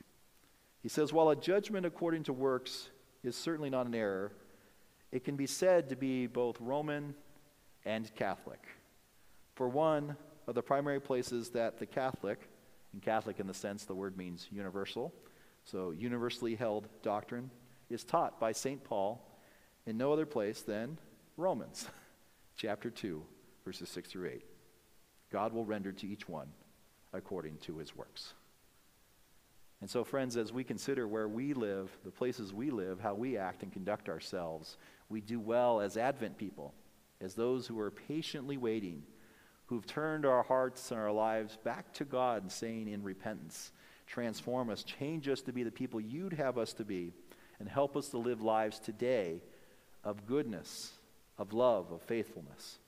He 0.82 0.88
says, 0.88 1.12
While 1.12 1.30
a 1.30 1.36
judgment 1.36 1.84
according 1.84 2.24
to 2.24 2.32
works 2.32 2.90
is 3.22 3.36
certainly 3.36 3.70
not 3.70 3.86
an 3.86 3.94
error, 3.94 4.32
it 5.12 5.24
can 5.24 5.36
be 5.36 5.46
said 5.46 5.88
to 5.88 5.96
be 5.96 6.26
both 6.26 6.60
Roman 6.60 7.14
and 7.84 8.14
Catholic. 8.14 8.60
For 9.54 9.68
one 9.68 10.16
of 10.46 10.54
the 10.54 10.62
primary 10.62 11.00
places 11.00 11.50
that 11.50 11.78
the 11.78 11.86
Catholic, 11.86 12.48
and 12.92 13.02
Catholic 13.02 13.40
in 13.40 13.46
the 13.46 13.54
sense 13.54 13.84
the 13.84 13.94
word 13.94 14.16
means 14.16 14.48
universal, 14.50 15.12
so 15.70 15.92
universally 15.92 16.54
held 16.54 16.88
doctrine, 17.02 17.50
is 17.88 18.04
taught 18.04 18.40
by 18.40 18.52
St. 18.52 18.82
Paul 18.82 19.24
in 19.86 19.96
no 19.96 20.12
other 20.12 20.26
place 20.26 20.62
than 20.62 20.98
Romans 21.36 21.86
chapter 22.56 22.90
2, 22.90 23.22
verses 23.64 23.88
6 23.88 24.10
through 24.10 24.28
8. 24.28 24.44
God 25.30 25.52
will 25.52 25.64
render 25.64 25.92
to 25.92 26.06
each 26.06 26.28
one 26.28 26.48
according 27.12 27.58
to 27.58 27.78
his 27.78 27.96
works. 27.96 28.34
And 29.80 29.88
so, 29.88 30.04
friends, 30.04 30.36
as 30.36 30.52
we 30.52 30.62
consider 30.62 31.08
where 31.08 31.28
we 31.28 31.54
live, 31.54 31.90
the 32.04 32.10
places 32.10 32.52
we 32.52 32.70
live, 32.70 33.00
how 33.00 33.14
we 33.14 33.38
act 33.38 33.62
and 33.62 33.72
conduct 33.72 34.08
ourselves, 34.08 34.76
we 35.08 35.20
do 35.20 35.40
well 35.40 35.80
as 35.80 35.96
Advent 35.96 36.36
people, 36.36 36.74
as 37.20 37.34
those 37.34 37.66
who 37.66 37.78
are 37.80 37.90
patiently 37.90 38.58
waiting, 38.58 39.02
who've 39.66 39.86
turned 39.86 40.26
our 40.26 40.42
hearts 40.42 40.90
and 40.90 41.00
our 41.00 41.12
lives 41.12 41.56
back 41.64 41.94
to 41.94 42.04
God, 42.04 42.52
saying 42.52 42.88
in 42.88 43.02
repentance, 43.02 43.72
Transform 44.10 44.70
us, 44.70 44.82
change 44.82 45.28
us 45.28 45.40
to 45.42 45.52
be 45.52 45.62
the 45.62 45.70
people 45.70 46.00
you'd 46.00 46.32
have 46.32 46.58
us 46.58 46.72
to 46.72 46.84
be, 46.84 47.12
and 47.60 47.68
help 47.68 47.96
us 47.96 48.08
to 48.08 48.18
live 48.18 48.42
lives 48.42 48.80
today 48.80 49.40
of 50.02 50.26
goodness, 50.26 50.92
of 51.38 51.52
love, 51.52 51.92
of 51.92 52.02
faithfulness. 52.02 52.80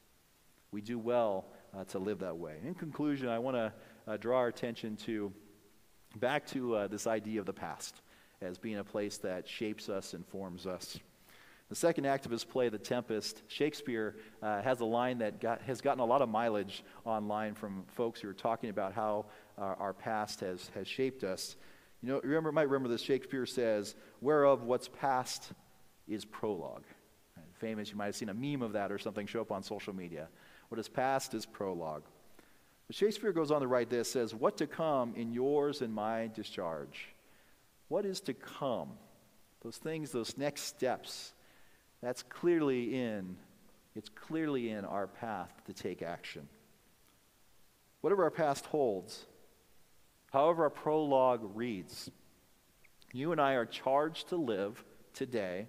We 0.73 0.81
do 0.81 0.99
well 0.99 1.45
uh, 1.79 1.85
to 1.85 2.01
live 2.01 2.19
that 2.19 2.39
way. 2.39 2.57
In 2.67 2.75
conclusion, 2.75 3.29
I 3.29 3.39
want 3.39 3.57
to 3.57 3.73
uh, 4.09 4.17
draw 4.17 4.39
our 4.39 4.49
attention 4.49 4.97
to 4.97 5.33
back 6.17 6.45
to 6.49 6.75
uh, 6.75 6.87
this 6.89 7.07
idea 7.07 7.39
of 7.39 7.47
the 7.47 7.53
past 7.53 8.03
as 8.41 8.59
being 8.59 8.79
a 8.79 8.85
place 8.85 9.19
that 9.19 9.49
shapes 9.49 9.89
us 9.89 10.15
and 10.15 10.27
forms 10.27 10.67
us. 10.67 10.99
The 11.69 11.77
second 11.77 12.05
act 12.05 12.27
of 12.27 12.33
his 12.33 12.45
play, 12.45 12.69
The 12.69 12.77
Tempest, 12.77 13.43
Shakespeare 13.49 14.17
uh, 14.43 14.61
has 14.61 14.81
a 14.81 14.85
line 14.85 15.19
that 15.19 15.41
got, 15.41 15.63
has 15.63 15.81
gotten 15.81 16.01
a 16.01 16.05
lot 16.05 16.21
of 16.21 16.29
mileage 16.29 16.85
online 17.07 17.55
from 17.55 17.85
folks 17.87 18.21
who 18.21 18.29
are 18.29 18.35
talking 18.35 18.69
about 18.69 18.93
how 18.93 19.25
uh, 19.63 19.77
our 19.79 19.93
past 19.93 20.41
has, 20.41 20.71
has 20.75 20.89
shaped 20.89 21.23
us. 21.23 21.57
You 22.03 22.09
know, 22.09 22.21
remember, 22.25 22.51
might 22.51 22.69
remember 22.69 22.89
this. 22.89 23.01
Shakespeare 23.01 23.47
says, 23.47 23.95
"Whereof 24.21 24.65
what's 24.65 24.89
past 24.89 25.53
is 26.09 26.25
prologue." 26.25 26.85
Famous, 27.55 27.91
you 27.91 27.97
might 27.97 28.07
have 28.07 28.17
seen 28.17 28.29
a 28.29 28.35
meme 28.35 28.63
of 28.63 28.73
that 28.73 28.91
or 28.91 28.99
something 28.99 29.25
show 29.27 29.41
up 29.41 29.53
on 29.53 29.63
social 29.63 29.95
media. 29.95 30.29
What 30.69 30.81
is 30.81 30.89
past 30.89 31.33
is 31.33 31.47
prologue. 31.47 32.03
But 32.89 32.97
Shakespeare 32.97 33.33
goes 33.33 33.53
on 33.53 33.61
to 33.61 33.69
write 33.69 33.89
this: 33.89 34.11
says, 34.11 34.35
"What 34.35 34.57
to 34.57 34.67
come 34.67 35.15
in 35.15 35.33
yours 35.33 35.81
and 35.81 35.95
my 35.95 36.29
discharge." 36.35 37.15
What 37.87 38.05
is 38.05 38.21
to 38.23 38.35
come? 38.35 38.89
Those 39.63 39.77
things, 39.77 40.11
those 40.11 40.37
next 40.39 40.63
steps 40.63 41.35
that's 42.01 42.23
clearly 42.25 43.01
in, 43.01 43.37
it's 43.95 44.09
clearly 44.09 44.71
in 44.71 44.85
our 44.85 45.07
path 45.07 45.53
to 45.67 45.73
take 45.73 46.03
action. 46.03 46.49
Whatever 48.01 48.25
our 48.25 48.31
past 48.31 48.67
holds, 48.67 49.27
however 50.33 50.65
our 50.65 50.71
prologue 50.71 51.43
reads, 51.55 52.11
you 53.13 53.33
and 53.33 53.41
I 53.41 53.53
are 53.53 53.67
charged 53.67 54.31
to 54.31 54.37
live 54.37 54.83
today 55.13 55.67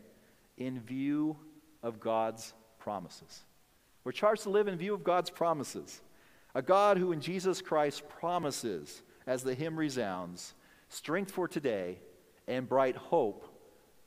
in 0.57 0.79
view 0.79 1.37
of 1.81 1.99
God's 1.99 2.53
promises. 2.79 3.43
We're 4.03 4.13
charged 4.13 4.43
to 4.43 4.49
live 4.49 4.67
in 4.67 4.77
view 4.77 4.93
of 4.93 5.03
God's 5.03 5.29
promises. 5.29 6.01
A 6.55 6.61
God 6.61 6.97
who 6.97 7.11
in 7.11 7.19
Jesus 7.19 7.61
Christ 7.61 8.07
promises, 8.07 9.01
as 9.27 9.43
the 9.43 9.53
hymn 9.53 9.77
resounds, 9.77 10.53
strength 10.87 11.31
for 11.31 11.47
today 11.47 11.99
and 12.47 12.69
bright 12.69 12.95
hope 12.95 13.45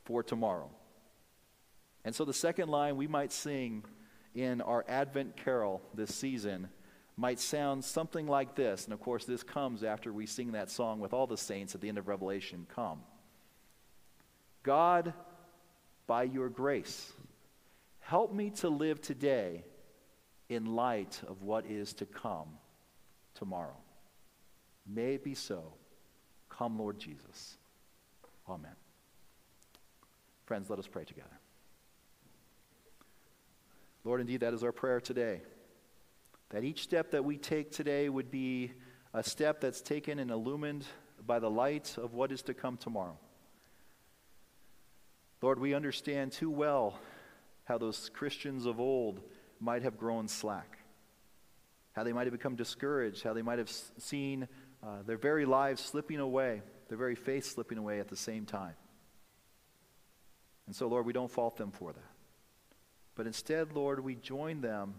for 0.04 0.22
tomorrow. 0.22 0.70
And 2.04 2.14
so 2.14 2.24
the 2.24 2.32
second 2.32 2.68
line 2.68 2.96
we 2.96 3.08
might 3.08 3.32
sing 3.32 3.84
in 4.34 4.60
our 4.60 4.84
Advent 4.88 5.36
carol 5.36 5.82
this 5.94 6.14
season 6.14 6.68
might 7.16 7.40
sound 7.40 7.84
something 7.84 8.26
like 8.26 8.54
this. 8.54 8.84
And 8.84 8.92
of 8.92 9.00
course, 9.00 9.24
this 9.24 9.42
comes 9.42 9.82
after 9.82 10.12
we 10.12 10.26
sing 10.26 10.52
that 10.52 10.70
song 10.70 11.00
with 11.00 11.12
all 11.12 11.26
the 11.26 11.36
saints 11.36 11.74
at 11.74 11.80
the 11.80 11.88
end 11.88 11.98
of 11.98 12.08
Revelation 12.08 12.66
Come. 12.74 13.00
God, 14.62 15.14
by 16.06 16.24
your 16.24 16.48
grace, 16.48 17.12
help 18.00 18.32
me 18.32 18.50
to 18.50 18.68
live 18.68 19.00
today 19.00 19.64
in 20.48 20.66
light 20.66 21.20
of 21.26 21.42
what 21.42 21.66
is 21.66 21.94
to 21.94 22.06
come 22.06 22.48
tomorrow. 23.34 23.76
May 24.86 25.14
it 25.14 25.24
be 25.24 25.34
so. 25.34 25.74
Come, 26.48 26.78
Lord 26.78 26.98
Jesus. 26.98 27.56
Amen. 28.48 28.74
Friends, 30.44 30.70
let 30.70 30.78
us 30.78 30.86
pray 30.86 31.04
together. 31.04 31.28
Lord, 34.04 34.20
indeed, 34.20 34.40
that 34.40 34.54
is 34.54 34.62
our 34.62 34.70
prayer 34.70 35.00
today. 35.00 35.40
That 36.50 36.64
each 36.64 36.82
step 36.82 37.10
that 37.10 37.24
we 37.24 37.38
take 37.38 37.72
today 37.72 38.08
would 38.08 38.30
be 38.30 38.72
a 39.12 39.22
step 39.22 39.60
that's 39.60 39.80
taken 39.80 40.18
and 40.18 40.30
illumined 40.30 40.84
by 41.26 41.38
the 41.38 41.50
light 41.50 41.96
of 41.98 42.14
what 42.14 42.30
is 42.30 42.42
to 42.42 42.54
come 42.54 42.76
tomorrow. 42.76 43.18
Lord, 45.42 45.58
we 45.58 45.74
understand 45.74 46.32
too 46.32 46.50
well 46.50 46.98
how 47.64 47.78
those 47.78 48.10
Christians 48.14 48.64
of 48.64 48.78
old 48.78 49.20
might 49.60 49.82
have 49.82 49.98
grown 49.98 50.28
slack, 50.28 50.78
how 51.92 52.04
they 52.04 52.12
might 52.12 52.26
have 52.26 52.32
become 52.32 52.56
discouraged, 52.56 53.22
how 53.22 53.32
they 53.32 53.42
might 53.42 53.58
have 53.58 53.70
seen 53.70 54.48
uh, 54.82 55.02
their 55.04 55.16
very 55.16 55.44
lives 55.44 55.82
slipping 55.82 56.20
away, 56.20 56.62
their 56.88 56.98
very 56.98 57.14
faith 57.14 57.44
slipping 57.44 57.78
away 57.78 58.00
at 58.00 58.08
the 58.08 58.16
same 58.16 58.46
time. 58.46 58.74
And 60.66 60.74
so, 60.74 60.88
Lord, 60.88 61.06
we 61.06 61.12
don't 61.12 61.30
fault 61.30 61.56
them 61.56 61.70
for 61.70 61.92
that. 61.92 62.12
But 63.14 63.26
instead, 63.26 63.72
Lord, 63.72 64.00
we 64.00 64.14
join 64.14 64.60
them 64.60 64.94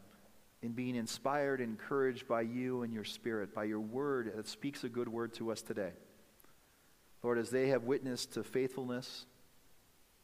in 0.62 0.72
being 0.72 0.96
inspired, 0.96 1.62
and 1.62 1.70
encouraged 1.72 2.28
by 2.28 2.41
you 2.41 2.82
and 2.84 2.93
your 2.93 3.04
Spirit, 3.04 3.54
by 3.54 3.63
your 3.63 3.80
word 3.80 4.34
that 4.36 4.48
speaks 4.48 4.84
a 4.84 4.89
good 4.89 5.08
word 5.08 5.34
to 5.36 5.52
us 5.52 5.62
today. 5.62 5.91
Lord, 7.24 7.38
as 7.38 7.50
they 7.50 7.70
have 7.70 7.84
witnessed 7.84 8.34
to 8.34 8.43
faithfulness, 8.43 9.26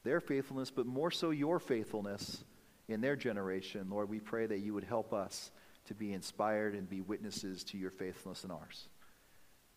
their 0.04 0.20
faithfulness, 0.20 0.72
but 0.72 0.86
more 0.86 1.12
so 1.12 1.30
your 1.32 1.60
faithfulness 1.60 2.44
in 2.88 3.02
their 3.02 3.16
generation, 3.16 3.88
Lord, 3.90 4.10
we 4.10 4.20
pray 4.20 4.46
that 4.46 4.60
you 4.60 4.74
would 4.74 4.84
help 4.84 5.14
us 5.14 5.52
to 5.86 5.94
be 5.94 6.14
inspired 6.14 6.76
and 6.76 6.90
be 6.90 7.02
witnesses 7.02 7.64
to 7.66 7.78
your 7.78 7.92
faithfulness 7.92 8.44
and 8.44 8.52
ours. 8.52 8.88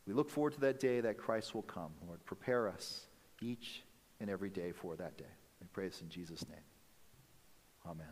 We 0.07 0.13
look 0.13 0.31
forward 0.31 0.55
to 0.55 0.61
that 0.61 0.79
day 0.79 1.01
that 1.01 1.19
Christ 1.19 1.55
will 1.55 1.63
come. 1.63 1.91
Lord, 2.07 2.25
prepare 2.25 2.69
us 2.69 3.07
each 3.41 3.83
and 4.21 4.31
every 4.31 4.51
day 4.51 4.73
for 4.73 4.95
that 4.97 5.19
day. 5.19 5.25
We 5.61 5.67
pray 5.73 5.89
this 5.89 6.01
in 6.01 6.09
Jesus' 6.09 6.47
name. 6.49 6.59
Amen. 7.85 8.05